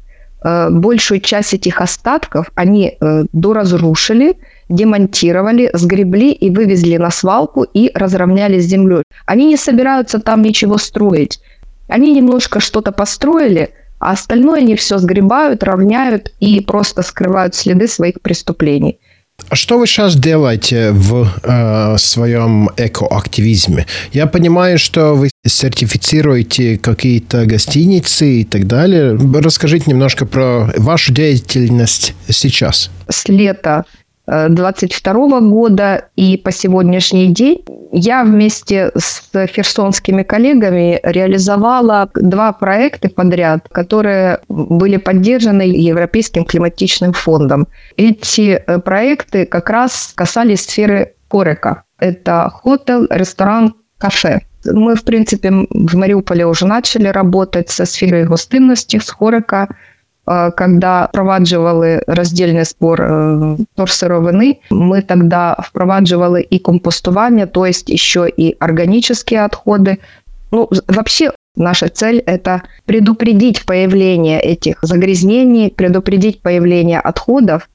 э, 0.46 0.70
большую 0.70 1.20
часть 1.20 1.54
этих 1.54 1.82
остатков 1.82 2.52
они 2.56 2.98
доразрушили, 3.34 4.38
демонтировали, 4.70 5.70
сгребли 5.74 6.32
и 6.32 6.50
вывезли 6.50 6.96
на 6.96 7.12
свалку 7.12 7.64
и 7.64 7.92
разровняли 7.94 8.60
с 8.60 8.66
землей. 8.66 9.04
Они 9.26 9.46
не 9.46 9.58
собираются 9.58 10.20
там 10.20 10.42
ничего 10.42 10.78
строить. 10.78 11.42
Они 11.90 12.14
немножко 12.14 12.62
что-то 12.62 12.94
построили, 12.94 13.72
а 14.00 14.12
остальное 14.12 14.62
они 14.62 14.76
все 14.76 15.00
сгребают, 15.00 15.64
равняют 15.64 16.32
и 16.40 16.62
просто 16.62 17.02
скрывают 17.02 17.56
следы 17.56 17.88
своих 17.88 18.22
преступлений. 18.22 19.00
А 19.50 19.56
что 19.56 19.78
вы 19.78 19.88
сейчас 19.88 20.16
делаете 20.16 20.92
в 20.92 21.28
э, 21.44 21.98
своем 21.98 22.70
экоактивизме? 22.78 23.86
Я 24.14 24.28
понимаю, 24.28 24.80
что 24.80 25.16
вы 25.16 25.30
сертифицируете 25.46 26.78
какие-то 26.78 27.46
гостиницы 27.46 28.42
и 28.42 28.44
так 28.44 28.68
далее. 28.68 29.18
Расскажите 29.42 29.86
немножко 29.88 30.26
про 30.26 30.72
вашу 30.78 31.12
деятельность 31.12 32.14
сейчас. 32.30 32.92
С 33.10 33.28
лета 33.28 33.86
22 34.28 35.42
года 35.42 36.10
и 36.16 36.38
по 36.38 36.52
сегодняшний 36.52 37.28
день 37.28 37.66
я 37.92 38.24
вместе 38.24 38.92
с 38.98 39.30
херсонскими 39.34 40.24
коллегами 40.24 41.00
реализовала 41.04 42.10
два 42.16 42.54
проекта 42.54 43.10
подряд, 43.10 43.68
которые 43.70 44.40
были 44.48 44.98
поддержаны 44.98 45.64
Европейским 45.64 46.46
климатичным 46.46 47.14
фондом. 47.14 47.68
Эти 47.98 48.62
э, 48.66 48.80
проекты 48.80 49.46
как 49.46 49.70
раз 49.70 50.14
касались 50.16 50.62
сферы 50.62 51.16
Корека. 51.30 51.84
Это 52.00 52.52
хотел, 52.64 53.08
ресторан, 53.10 53.76
кафе. 53.98 54.42
Мы, 54.66 54.96
в 54.96 55.04
принципе, 55.04 55.50
в 55.50 55.96
Мариуполе 55.96 56.46
уже 56.46 56.66
начали 56.68 57.08
работать 57.08 57.70
со 57.70 57.86
сферой 57.86 58.26
гостинности, 58.26 59.00
с 59.00 59.10
Хорека, 59.10 59.68
когда 60.57 61.05
впроваджували 61.05 62.03
роздільний 62.07 62.65
збор 62.65 63.03
е, 63.03 63.39
торсировини, 63.75 64.57
ми 64.71 65.03
тоді 65.03 65.37
впроваджували 65.59 66.47
і 66.51 66.59
компостування, 66.59 67.47
то 67.47 67.67
есть 67.67 67.91
еще 67.91 68.29
и 68.39 68.57
органические 68.61 69.47
отходы. 69.47 69.97
Ну, 70.53 70.69
вообще 70.89 71.31
Наша 71.57 71.89
цель – 71.89 72.27
это 72.27 72.63
предупредить 72.85 73.65
появление 73.65 74.41
этих 74.41 74.79
загрязнений, 74.83 75.71
предупредить 75.71 76.43
появление 76.43 77.01
отходов, 77.01 77.71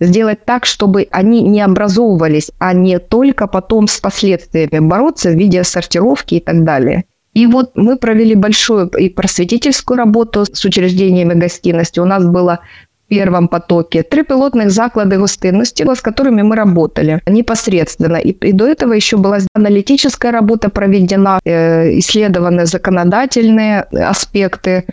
сделать 0.00 0.44
так, 0.46 0.64
чтобы 0.64 1.06
они 1.10 1.42
не 1.42 1.60
образовывались, 1.60 2.50
а 2.58 2.72
не 2.72 2.98
только 2.98 3.46
потом 3.46 3.88
с 3.88 4.00
последствиями 4.00 4.78
бороться 4.78 5.30
в 5.30 5.34
виде 5.34 5.64
сортировки 5.64 6.36
и 6.36 6.40
так 6.40 6.64
далее. 6.64 7.04
И 7.33 7.47
вот 7.47 7.71
мы 7.75 7.97
провели 7.97 8.35
большую 8.35 8.87
и 8.89 9.09
просветительскую 9.09 9.97
работу 9.97 10.45
с 10.45 10.65
учреждениями 10.65 11.33
гостиности. 11.33 11.99
У 11.99 12.05
нас 12.05 12.25
было 12.25 12.59
в 13.05 13.09
первом 13.09 13.47
потоке 13.47 14.03
три 14.03 14.23
пилотных 14.23 14.71
заклады 14.71 15.17
гостиности, 15.17 15.83
с 15.83 16.01
которыми 16.01 16.41
мы 16.41 16.55
работали 16.55 17.21
непосредственно. 17.25 18.17
И, 18.17 18.31
и 18.31 18.51
до 18.51 18.65
этого 18.65 18.93
еще 18.93 19.17
была 19.17 19.39
аналитическая 19.53 20.31
работа 20.31 20.69
проведена, 20.69 21.39
э, 21.45 21.99
исследованы 21.99 22.65
законодательные 22.65 23.81
аспекты. 23.81 24.85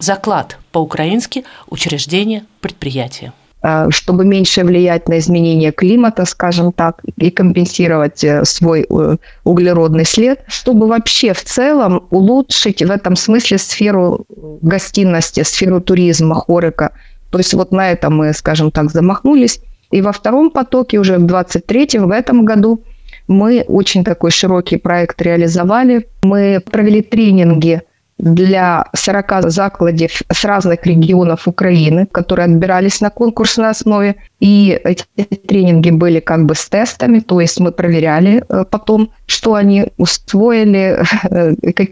Заклад 0.00 0.58
по-украински 0.72 1.44
«Учреждение, 1.68 2.44
предприятие». 2.60 3.32
Э, 3.60 3.88
чтобы 3.90 4.24
меньше 4.24 4.62
влиять 4.62 5.08
на 5.08 5.18
изменение 5.18 5.72
климата, 5.72 6.24
скажем 6.26 6.72
так, 6.72 7.02
и 7.16 7.30
компенсировать 7.30 8.22
э, 8.22 8.44
свой 8.44 8.86
э, 8.88 9.16
углеродный 9.42 10.04
след, 10.04 10.44
чтобы 10.46 10.86
вообще 10.86 11.32
в 11.32 11.42
целом 11.42 12.06
улучшить 12.10 12.82
в 12.82 12.90
этом 12.90 13.16
смысле 13.16 13.58
сферу 13.58 14.26
гостиности, 14.62 15.42
сферу 15.42 15.80
туризма, 15.80 16.36
хорика. 16.36 16.92
То 17.30 17.38
есть 17.38 17.52
вот 17.54 17.72
на 17.72 17.90
этом 17.90 18.18
мы, 18.18 18.32
скажем 18.32 18.70
так, 18.70 18.92
замахнулись. 18.92 19.60
И 19.90 20.02
во 20.02 20.12
втором 20.12 20.50
потоке, 20.50 20.98
уже 21.00 21.18
в 21.18 21.24
23-м, 21.24 22.08
в 22.08 22.12
этом 22.12 22.44
году, 22.44 22.84
мы 23.26 23.64
очень 23.66 24.04
такой 24.04 24.30
широкий 24.30 24.76
проект 24.76 25.20
реализовали. 25.20 26.06
Мы 26.22 26.62
провели 26.64 27.02
тренинги 27.02 27.82
для 28.18 28.86
40 28.94 29.50
закладов 29.50 30.22
с 30.30 30.44
разных 30.44 30.84
регионов 30.86 31.46
Украины, 31.46 32.06
которые 32.06 32.46
отбирались 32.46 33.00
на 33.00 33.10
конкурсной 33.10 33.70
основе. 33.70 34.16
И 34.40 34.78
эти 34.84 35.04
тренинги 35.46 35.90
были 35.90 36.20
как 36.20 36.44
бы 36.44 36.54
с 36.54 36.68
тестами, 36.68 37.20
то 37.20 37.40
есть 37.40 37.60
мы 37.60 37.72
проверяли 37.72 38.44
э, 38.48 38.64
потом, 38.68 39.10
что 39.26 39.54
они 39.54 39.92
усвоили, 39.96 41.02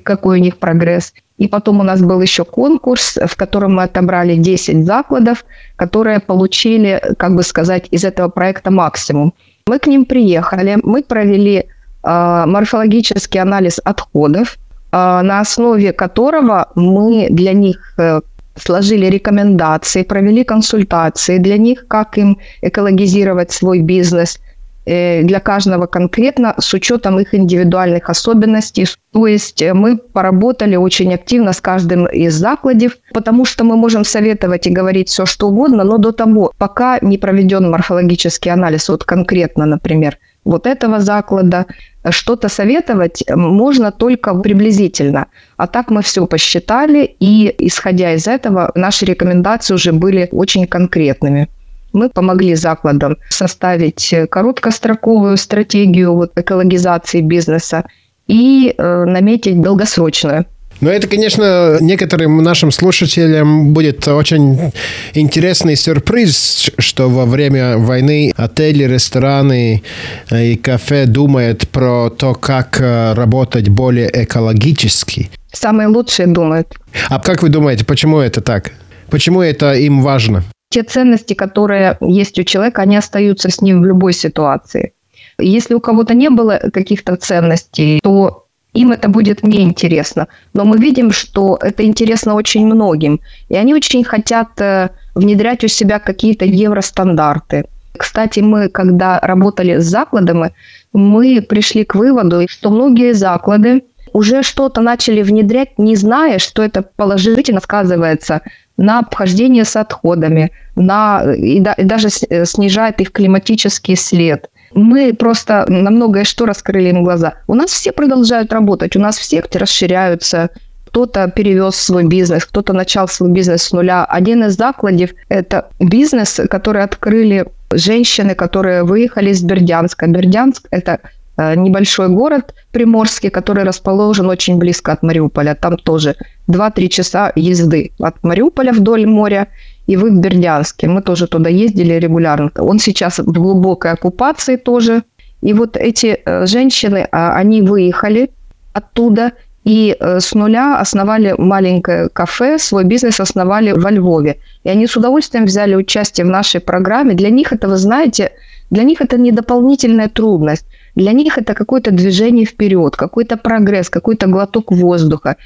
какой 0.02 0.40
у 0.40 0.42
них 0.42 0.58
прогресс. 0.58 1.12
И 1.38 1.48
потом 1.48 1.80
у 1.80 1.82
нас 1.82 2.00
был 2.00 2.20
еще 2.20 2.44
конкурс, 2.44 3.18
в 3.24 3.36
котором 3.36 3.76
мы 3.76 3.84
отобрали 3.84 4.36
10 4.36 4.84
закладов, 4.84 5.44
которые 5.76 6.20
получили, 6.20 7.02
как 7.18 7.34
бы 7.34 7.42
сказать, 7.42 7.88
из 7.90 8.04
этого 8.04 8.28
проекта 8.28 8.70
максимум. 8.70 9.34
Мы 9.66 9.78
к 9.78 9.86
ним 9.86 10.04
приехали, 10.04 10.78
мы 10.82 11.02
провели 11.02 11.66
э, 12.02 12.44
морфологический 12.46 13.40
анализ 13.40 13.80
отходов, 13.84 14.56
на 14.92 15.40
основе 15.40 15.92
которого 15.92 16.70
мы 16.74 17.28
для 17.30 17.52
них 17.52 17.94
э, 17.98 18.20
сложили 18.56 19.06
рекомендации, 19.06 20.02
провели 20.02 20.44
консультации 20.44 21.38
для 21.38 21.58
них, 21.58 21.86
как 21.88 22.18
им 22.18 22.38
экологизировать 22.62 23.52
свой 23.52 23.80
бизнес 23.80 24.38
э, 24.86 25.22
для 25.22 25.40
каждого 25.40 25.86
конкретно 25.86 26.54
с 26.58 26.72
учетом 26.74 27.18
их 27.18 27.34
индивидуальных 27.34 28.10
особенностей. 28.10 28.86
То 29.12 29.26
есть 29.26 29.62
э, 29.62 29.74
мы 29.74 29.98
поработали 29.98 30.76
очень 30.76 31.14
активно 31.14 31.52
с 31.52 31.60
каждым 31.60 32.06
из 32.06 32.34
закладов, 32.34 32.92
потому 33.12 33.44
что 33.44 33.64
мы 33.64 33.76
можем 33.76 34.04
советовать 34.04 34.66
и 34.66 34.70
говорить 34.70 35.08
все, 35.08 35.26
что 35.26 35.48
угодно, 35.48 35.84
но 35.84 35.98
до 35.98 36.12
того, 36.12 36.52
пока 36.58 36.98
не 37.02 37.18
проведен 37.18 37.70
морфологический 37.70 38.50
анализ, 38.50 38.88
вот 38.88 39.04
конкретно, 39.04 39.66
например, 39.66 40.18
вот 40.46 40.66
этого 40.66 41.00
заклада. 41.00 41.66
Что-то 42.08 42.48
советовать 42.48 43.24
можно 43.28 43.90
только 43.90 44.34
приблизительно. 44.34 45.26
А 45.56 45.66
так 45.66 45.90
мы 45.90 46.02
все 46.02 46.26
посчитали, 46.26 47.16
и 47.20 47.54
исходя 47.58 48.14
из 48.14 48.28
этого, 48.28 48.70
наши 48.74 49.04
рекомендации 49.04 49.74
уже 49.74 49.92
были 49.92 50.28
очень 50.30 50.66
конкретными. 50.66 51.48
Мы 51.92 52.08
помогли 52.08 52.54
закладам 52.54 53.16
составить 53.28 54.14
короткостроковую 54.30 55.36
стратегию 55.36 56.14
вот, 56.14 56.32
экологизации 56.36 57.22
бизнеса 57.22 57.84
и 58.28 58.74
э, 58.76 59.04
наметить 59.04 59.60
долгосрочную. 59.60 60.46
Но 60.80 60.90
это, 60.90 61.08
конечно, 61.08 61.78
некоторым 61.80 62.42
нашим 62.42 62.70
слушателям 62.70 63.72
будет 63.72 64.06
очень 64.08 64.72
интересный 65.14 65.76
сюрприз, 65.76 66.70
что 66.78 67.08
во 67.08 67.24
время 67.24 67.78
войны 67.78 68.32
отели, 68.36 68.84
рестораны 68.84 69.82
и 70.30 70.56
кафе 70.56 71.06
думают 71.06 71.68
про 71.68 72.10
то, 72.10 72.34
как 72.34 72.80
э, 72.80 73.14
работать 73.14 73.68
более 73.68 74.10
экологически. 74.12 75.30
Самые 75.52 75.88
лучшие 75.88 76.26
думают. 76.26 76.74
А 77.08 77.18
как 77.18 77.42
вы 77.42 77.48
думаете, 77.48 77.84
почему 77.84 78.18
это 78.18 78.40
так? 78.40 78.72
Почему 79.08 79.40
это 79.40 79.72
им 79.72 80.02
важно? 80.02 80.42
Те 80.70 80.82
ценности, 80.82 81.34
которые 81.34 81.96
есть 82.00 82.38
у 82.38 82.42
человека, 82.42 82.82
они 82.82 82.96
остаются 82.96 83.50
с 83.50 83.60
ним 83.60 83.80
в 83.80 83.84
любой 83.84 84.12
ситуации. 84.12 84.92
Если 85.38 85.74
у 85.74 85.80
кого-то 85.80 86.14
не 86.14 86.28
было 86.28 86.60
каких-то 86.72 87.16
ценностей, 87.16 88.00
то 88.02 88.45
им 88.76 88.92
это 88.92 89.08
будет 89.08 89.42
неинтересно. 89.42 90.26
Но 90.54 90.64
мы 90.64 90.78
видим, 90.78 91.10
что 91.10 91.58
это 91.60 91.84
интересно 91.84 92.34
очень 92.34 92.66
многим. 92.66 93.20
И 93.48 93.56
они 93.56 93.74
очень 93.74 94.04
хотят 94.04 94.60
э, 94.60 94.90
внедрять 95.14 95.64
у 95.64 95.68
себя 95.68 95.98
какие-то 95.98 96.44
евростандарты. 96.44 97.64
Кстати, 97.98 98.40
мы, 98.40 98.68
когда 98.68 99.18
работали 99.20 99.78
с 99.78 99.84
закладами, 99.84 100.52
мы 100.92 101.40
пришли 101.40 101.84
к 101.84 101.94
выводу, 101.94 102.46
что 102.48 102.70
многие 102.70 103.14
заклады 103.14 103.82
уже 104.12 104.42
что-то 104.42 104.82
начали 104.82 105.22
внедрять, 105.22 105.78
не 105.78 105.96
зная, 105.96 106.38
что 106.38 106.62
это 106.62 106.82
положительно 106.82 107.60
сказывается 107.60 108.40
на 108.76 108.98
обхождение 108.98 109.64
с 109.64 109.76
отходами, 109.76 110.50
на, 110.74 111.22
и, 111.34 111.60
да, 111.60 111.72
и 111.72 111.84
даже 111.84 112.08
э, 112.08 112.44
снижает 112.44 113.00
их 113.00 113.10
климатический 113.10 113.96
след– 113.96 114.50
мы 114.76 115.14
просто 115.14 115.64
на 115.68 115.90
многое 115.90 116.24
что 116.24 116.46
раскрыли 116.46 116.90
им 116.90 117.02
глаза. 117.02 117.34
У 117.48 117.54
нас 117.54 117.70
все 117.70 117.92
продолжают 117.92 118.52
работать, 118.52 118.94
у 118.94 119.00
нас 119.00 119.18
все 119.18 119.42
расширяются, 119.52 120.50
кто-то 120.86 121.28
перевез 121.28 121.76
свой 121.76 122.04
бизнес, 122.04 122.44
кто-то 122.44 122.72
начал 122.72 123.08
свой 123.08 123.30
бизнес 123.30 123.62
с 123.62 123.72
нуля. 123.72 124.04
Один 124.04 124.44
из 124.44 124.56
закладов– 124.56 125.10
это 125.28 125.68
бизнес, 125.80 126.40
который 126.48 126.82
открыли 126.82 127.46
женщины, 127.72 128.34
которые 128.34 128.82
выехали 128.84 129.30
из 129.30 129.42
Бердянска. 129.42 130.06
Бердянск– 130.06 130.68
это 130.70 131.00
э, 131.36 131.54
небольшой 131.54 132.08
город 132.08 132.54
приморский, 132.70 133.30
который 133.30 133.64
расположен 133.64 134.28
очень 134.28 134.58
близко 134.58 134.92
от 134.92 135.02
Мариуполя. 135.02 135.54
Там 135.54 135.76
тоже 135.76 136.16
2-3 136.48 136.88
часа 136.88 137.32
езды 137.34 137.92
от 137.98 138.22
Мариуполя 138.22 138.72
вдоль 138.72 139.06
моря 139.06 139.48
и 139.86 139.96
вы 139.96 140.10
в 140.10 140.20
Бердянске. 140.20 140.88
Мы 140.88 141.02
тоже 141.02 141.26
туда 141.26 141.50
ездили 141.50 141.94
регулярно. 141.94 142.50
Он 142.58 142.78
сейчас 142.78 143.18
в 143.18 143.32
глубокой 143.32 143.92
оккупации 143.92 144.56
тоже. 144.56 145.02
И 145.42 145.52
вот 145.52 145.76
эти 145.76 146.18
э, 146.24 146.46
женщины, 146.46 147.06
а, 147.12 147.36
они 147.36 147.62
выехали 147.62 148.30
оттуда 148.72 149.32
и 149.66 149.96
э, 149.98 150.20
с 150.20 150.34
нуля 150.34 150.80
основали 150.80 151.34
маленькое 151.38 152.08
кафе, 152.08 152.58
свой 152.58 152.84
бизнес 152.84 153.20
основали 153.20 153.72
во 153.72 153.90
Львове. 153.90 154.36
И 154.64 154.68
они 154.68 154.86
с 154.86 154.96
удовольствием 154.96 155.44
взяли 155.44 155.74
участие 155.74 156.24
в 156.24 156.30
нашей 156.30 156.60
программе. 156.60 157.14
Для 157.14 157.30
них 157.30 157.52
это, 157.52 157.68
вы 157.68 157.76
знаете, 157.76 158.30
для 158.70 158.84
них 158.84 159.00
это 159.00 159.18
не 159.18 159.32
дополнительная 159.32 160.08
трудность. 160.08 160.66
Для 160.94 161.12
них 161.12 161.36
это 161.36 161.54
какое-то 161.54 161.90
движение 161.90 162.46
вперед, 162.46 162.96
какой-то 162.96 163.36
прогресс, 163.36 163.90
какой-то 163.90 164.28
глоток 164.28 164.72
воздуха. 164.72 165.36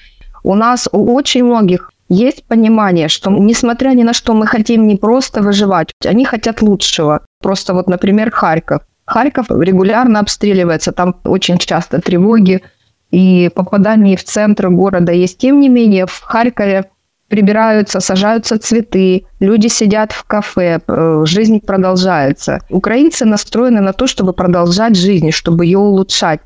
У 0.42 0.54
нас 0.54 0.88
у 0.92 1.14
очень 1.14 1.44
многих 1.44 1.90
есть 2.10 2.44
понимание, 2.44 3.08
что 3.08 3.30
несмотря 3.30 3.90
ни 3.90 4.02
на 4.02 4.12
что 4.12 4.34
мы 4.34 4.46
хотим 4.46 4.86
не 4.86 4.96
просто 4.96 5.42
выживать, 5.42 5.92
они 6.04 6.24
хотят 6.24 6.60
лучшего. 6.60 7.24
Просто 7.40 7.72
вот, 7.72 7.88
например, 7.88 8.30
Харьков. 8.30 8.82
Харьков 9.06 9.46
регулярно 9.50 10.20
обстреливается, 10.20 10.92
там 10.92 11.14
очень 11.24 11.58
часто 11.58 12.00
тревоги 12.00 12.62
и 13.10 13.50
попадание 13.54 14.16
в 14.16 14.24
центр 14.24 14.68
города 14.68 15.12
есть. 15.12 15.38
Тем 15.38 15.60
не 15.60 15.68
менее, 15.68 16.06
в 16.06 16.20
Харькове 16.20 16.90
прибираются, 17.28 18.00
сажаются 18.00 18.58
цветы, 18.58 19.24
люди 19.38 19.68
сидят 19.68 20.12
в 20.12 20.24
кафе, 20.24 20.80
э, 20.86 21.22
жизнь 21.24 21.60
продолжается. 21.60 22.58
Украинцы 22.70 23.24
настроены 23.24 23.80
на 23.80 23.92
то, 23.92 24.08
чтобы 24.08 24.32
продолжать 24.32 24.96
жизнь, 24.96 25.30
чтобы 25.30 25.64
ее 25.64 25.78
улучшать. 25.78 26.40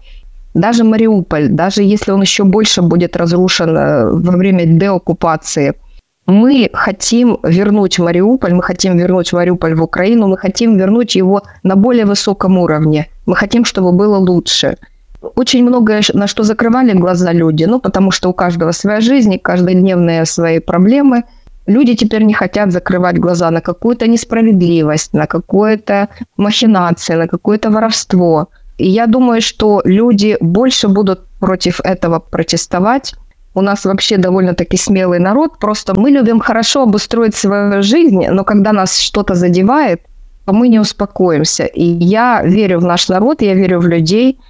Даже 0.54 0.84
Мариуполь, 0.84 1.48
даже 1.48 1.82
если 1.82 2.12
он 2.12 2.22
еще 2.22 2.44
больше 2.44 2.82
будет 2.82 3.16
разрушен 3.16 3.76
э, 3.76 4.10
во 4.10 4.36
время 4.36 4.64
деоккупации, 4.66 5.74
мы 6.26 6.70
хотим 6.72 7.38
вернуть 7.42 7.98
Мариуполь, 7.98 8.54
мы 8.54 8.62
хотим 8.62 8.96
вернуть 8.96 9.32
Мариуполь 9.32 9.74
в 9.74 9.82
Украину, 9.82 10.28
мы 10.28 10.38
хотим 10.38 10.78
вернуть 10.78 11.16
его 11.16 11.42
на 11.64 11.74
более 11.74 12.06
высоком 12.06 12.56
уровне. 12.58 13.08
Мы 13.26 13.34
хотим, 13.36 13.64
чтобы 13.64 13.92
было 13.92 14.16
лучше. 14.16 14.76
Очень 15.36 15.64
многое, 15.64 16.02
на 16.14 16.26
что 16.26 16.44
закрывали 16.44 16.92
глаза 16.92 17.32
люди, 17.32 17.64
ну, 17.64 17.80
потому 17.80 18.12
что 18.12 18.30
у 18.30 18.32
каждого 18.32 18.72
своя 18.72 19.00
жизнь, 19.00 19.38
каждодневные 19.38 20.24
свои 20.24 20.60
проблемы. 20.60 21.24
Люди 21.66 21.94
теперь 21.96 22.22
не 22.22 22.34
хотят 22.34 22.72
закрывать 22.72 23.18
глаза 23.18 23.50
на 23.50 23.60
какую-то 23.60 24.06
несправедливость, 24.06 25.14
на 25.14 25.26
какую-то 25.26 26.08
махинацию, 26.36 27.18
на 27.18 27.26
какое-то 27.26 27.70
воровство– 27.70 28.48
и 28.78 28.88
я 28.88 29.06
думаю, 29.06 29.40
что 29.40 29.82
люди 29.84 30.36
больше 30.40 30.88
будут 30.88 31.26
против 31.38 31.80
этого 31.80 32.18
протестовать, 32.18 33.14
у 33.54 33.60
нас 33.60 33.84
вообще 33.84 34.16
довольно-таки 34.16 34.76
смелый 34.76 35.20
народ. 35.20 35.58
Просто 35.58 35.94
мы 35.94 36.10
любим 36.10 36.40
хорошо 36.40 36.82
обустроить 36.82 37.36
свою 37.36 37.82
жизнь, 37.82 38.26
но 38.28 38.44
когда 38.44 38.72
нас 38.72 38.98
что-то 38.98 39.36
задевает, 39.36 40.00
то 40.44 40.52
мы 40.52 40.68
не 40.68 40.80
успокоимся. 40.80 41.64
И 41.64 41.84
я 41.84 42.42
верю 42.42 42.80
в 42.80 42.84
наш 42.84 43.08
народ, 43.08 43.42
я 43.42 43.54
верю 43.54 43.78
в 43.78 43.86
людей. 43.86 44.40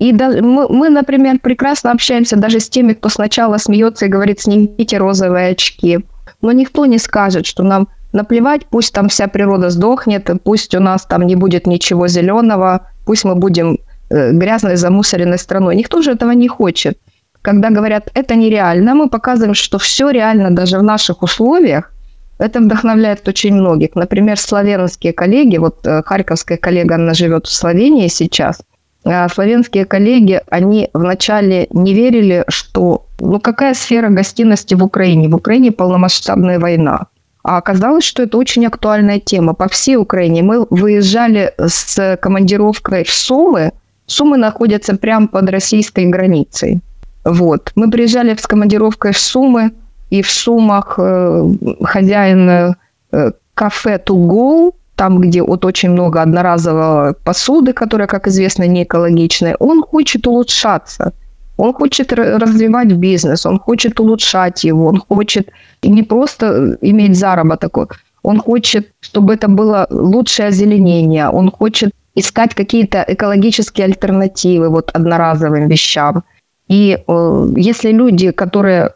И 0.00 0.12
да, 0.12 0.30
мы, 0.42 0.68
мы, 0.68 0.90
например, 0.90 1.38
прекрасно 1.40 1.92
общаемся 1.92 2.36
даже 2.36 2.60
с 2.60 2.68
теми, 2.68 2.94
кто 2.94 3.08
сначала 3.08 3.58
смеется 3.58 4.06
и 4.06 4.08
говорит, 4.08 4.40
снимите 4.40 4.98
розовые 4.98 5.50
очки. 5.50 6.00
Но 6.42 6.52
никто 6.52 6.84
не 6.86 6.98
скажет, 6.98 7.46
что 7.46 7.62
нам 7.62 7.88
наплевать, 8.12 8.66
пусть 8.66 8.92
там 8.92 9.08
вся 9.08 9.28
природа 9.28 9.70
сдохнет, 9.70 10.30
пусть 10.42 10.74
у 10.74 10.80
нас 10.80 11.04
там 11.04 11.26
не 11.26 11.36
будет 11.36 11.66
ничего 11.66 12.08
зеленого, 12.08 12.88
пусть 13.08 13.24
мы 13.24 13.34
будем 13.34 13.78
э, 14.10 14.32
грязной, 14.32 14.76
замусоренной 14.76 15.38
страной. 15.38 15.76
Никто 15.76 16.02
же 16.02 16.10
этого 16.10 16.34
не 16.34 16.48
хочет. 16.48 16.98
Когда 17.42 17.70
говорят, 17.70 18.10
это 18.14 18.34
нереально, 18.36 18.94
мы 18.94 19.08
показываем, 19.08 19.54
что 19.54 19.78
все 19.78 20.10
реально 20.10 20.50
даже 20.50 20.78
в 20.78 20.82
наших 20.82 21.22
условиях. 21.22 21.90
Это 22.38 22.60
вдохновляет 22.60 23.28
очень 23.28 23.54
многих. 23.54 23.96
Например, 23.96 24.38
славянские 24.38 25.12
коллеги, 25.12 25.58
вот 25.58 25.86
э, 25.86 26.02
харьковская 26.04 26.58
коллега, 26.58 26.96
она 26.96 27.14
живет 27.14 27.46
в 27.46 27.52
Словении 27.52 28.08
сейчас, 28.08 28.60
а 29.04 29.28
славянские 29.28 29.86
коллеги, 29.86 30.42
они 30.50 30.90
вначале 30.92 31.66
не 31.70 31.94
верили, 31.94 32.44
что 32.48 33.06
ну 33.20 33.40
какая 33.40 33.72
сфера 33.74 34.10
гостиности 34.10 34.74
в 34.74 34.84
Украине? 34.84 35.28
В 35.28 35.34
Украине 35.34 35.72
полномасштабная 35.72 36.58
война. 36.58 37.06
А 37.48 37.56
оказалось, 37.56 38.04
что 38.04 38.24
это 38.24 38.36
очень 38.36 38.66
актуальная 38.66 39.20
тема. 39.20 39.54
По 39.54 39.68
всей 39.68 39.96
Украине 39.96 40.42
мы 40.42 40.66
выезжали 40.68 41.54
с 41.56 42.18
командировкой 42.20 43.04
в 43.04 43.10
Сумы. 43.10 43.72
Сумы 44.04 44.36
находятся 44.36 44.94
прямо 44.98 45.28
под 45.28 45.48
российской 45.48 46.04
границей. 46.04 46.82
Вот. 47.24 47.72
Мы 47.74 47.90
приезжали 47.90 48.36
с 48.38 48.46
командировкой 48.46 49.12
в 49.12 49.18
Сумы, 49.18 49.70
и 50.10 50.20
в 50.20 50.30
Сумах 50.30 50.98
э, 50.98 51.44
хозяин 51.84 52.74
э, 53.12 53.32
кафе 53.54 53.98
Go, 54.06 54.74
там, 54.94 55.18
где 55.18 55.42
вот 55.42 55.64
очень 55.64 55.92
много 55.92 56.20
одноразовой 56.20 57.14
посуды, 57.14 57.72
которая, 57.72 58.08
как 58.08 58.28
известно, 58.28 58.64
не 58.64 58.82
экологичная, 58.82 59.56
он 59.58 59.82
хочет 59.82 60.26
улучшаться. 60.26 61.14
Он 61.58 61.72
хочет 61.74 62.12
развивать 62.12 62.92
бизнес, 62.92 63.46
он 63.46 63.58
хочет 63.58 64.00
улучшать 64.00 64.64
его, 64.64 64.86
он 64.86 65.02
хочет 65.08 65.50
не 65.82 66.02
просто 66.02 66.78
иметь 66.80 67.16
заработок, 67.18 67.98
он 68.22 68.38
хочет, 68.38 68.92
чтобы 69.00 69.34
это 69.34 69.48
было 69.48 69.86
лучшее 69.90 70.48
озеленение, 70.48 71.28
он 71.28 71.50
хочет 71.50 71.90
искать 72.14 72.54
какие-то 72.54 73.04
экологические 73.08 73.86
альтернативы 73.86 74.68
вот 74.68 74.90
одноразовым 74.94 75.68
вещам. 75.68 76.22
И 76.68 76.98
э, 77.08 77.52
если 77.56 77.92
люди, 77.92 78.30
которые 78.30 78.90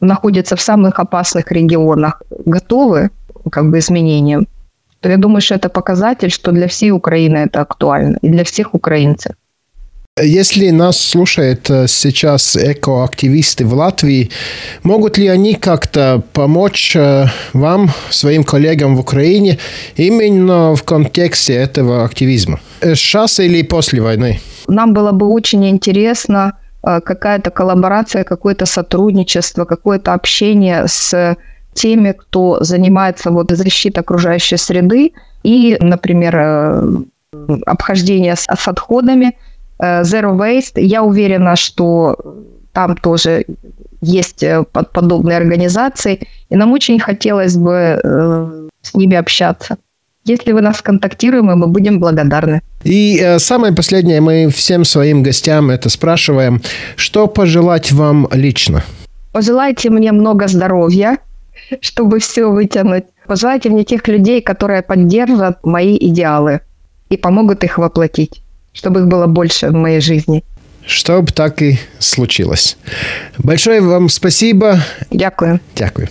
находятся 0.00 0.56
в 0.56 0.60
самых 0.60 1.00
опасных 1.00 1.52
регионах, 1.52 2.22
готовы 2.46 3.10
как 3.50 3.70
бы 3.70 3.78
изменениям, 3.78 4.46
то 5.00 5.08
я 5.08 5.16
думаю, 5.16 5.40
что 5.40 5.54
это 5.54 5.68
показатель, 5.68 6.30
что 6.30 6.52
для 6.52 6.66
всей 6.66 6.90
Украины 6.90 7.38
это 7.38 7.60
актуально 7.60 8.18
и 8.22 8.28
для 8.28 8.44
всех 8.44 8.74
украинцев. 8.74 9.32
Если 10.20 10.68
нас 10.68 10.98
слушают 10.98 11.70
э, 11.70 11.86
сейчас 11.88 12.54
экоактивисты 12.54 13.64
в 13.64 13.72
Латвии, 13.72 14.30
могут 14.82 15.16
ли 15.16 15.26
они 15.26 15.54
как-то 15.54 16.22
помочь 16.34 16.94
э, 16.94 17.24
вам, 17.54 17.88
своим 18.10 18.44
коллегам 18.44 18.94
в 18.94 19.00
Украине, 19.00 19.58
именно 19.96 20.74
в 20.74 20.82
контексте 20.82 21.54
этого 21.54 22.04
активизма? 22.04 22.60
Сейчас 22.82 23.40
или 23.40 23.62
после 23.62 24.02
войны? 24.02 24.38
Нам 24.68 24.92
было 24.92 25.12
бы 25.12 25.28
очень 25.28 25.66
интересно 25.66 26.58
э, 26.86 27.00
какая-то 27.00 27.50
коллаборация, 27.50 28.24
какое-то 28.24 28.66
сотрудничество, 28.66 29.64
какое-то 29.64 30.12
общение 30.12 30.88
с 30.88 31.38
теми, 31.72 32.12
кто 32.12 32.62
занимается 32.62 33.30
вот 33.30 33.50
защитой 33.50 34.00
окружающей 34.00 34.58
среды 34.58 35.12
и, 35.42 35.78
например, 35.80 37.06
обхождение 37.64 38.36
с, 38.36 38.40
с 38.40 38.68
отходами– 38.68 39.38
Э, 39.51 39.51
Zero 39.82 40.36
Waste. 40.36 40.80
Я 40.80 41.02
уверена, 41.02 41.56
что 41.56 42.16
там 42.72 42.96
тоже 42.96 43.44
есть 44.02 44.42
э, 44.42 44.64
подобные 44.64 45.36
организации, 45.36 46.20
и 46.50 46.56
нам 46.56 46.72
очень 46.72 46.98
хотелось 46.98 47.56
бы 47.56 48.00
э, 48.02 48.68
с 48.82 48.94
ними 48.94 49.16
общаться. 49.16 49.76
Если 50.24 50.52
вы 50.52 50.60
нас 50.60 50.82
контактируем, 50.82 51.46
мы 51.46 51.66
будем 51.66 51.98
благодарны. 51.98 52.62
И 52.84 53.18
э, 53.20 53.38
самое 53.38 53.72
последнее, 53.74 54.20
мы 54.20 54.48
всем 54.48 54.84
своим 54.84 55.22
гостям 55.22 55.70
это 55.70 55.88
спрашиваем. 55.88 56.60
Что 56.96 57.26
пожелать 57.26 57.92
вам 57.92 58.28
лично? 58.32 58.82
Пожелайте 59.32 59.90
мне 59.90 60.12
много 60.12 60.48
здоровья, 60.48 61.18
чтобы 61.80 62.18
все 62.18 62.50
вытянуть. 62.50 63.04
Пожелайте 63.26 63.70
мне 63.70 63.84
тех 63.84 64.06
людей, 64.08 64.42
которые 64.42 64.82
поддержат 64.82 65.64
мои 65.64 65.96
идеалы 65.96 66.60
и 67.08 67.16
помогут 67.16 67.64
их 67.64 67.78
воплотить 67.78 68.42
чтобы 68.72 69.00
их 69.00 69.06
было 69.06 69.26
больше 69.26 69.68
в 69.68 69.74
моей 69.74 70.00
жизни. 70.00 70.42
Чтобы 70.86 71.32
так 71.32 71.62
и 71.62 71.78
случилось. 71.98 72.76
Большое 73.38 73.80
вам 73.80 74.08
спасибо. 74.08 74.80
Дякую. 75.10 75.60
Дякую. 75.76 76.08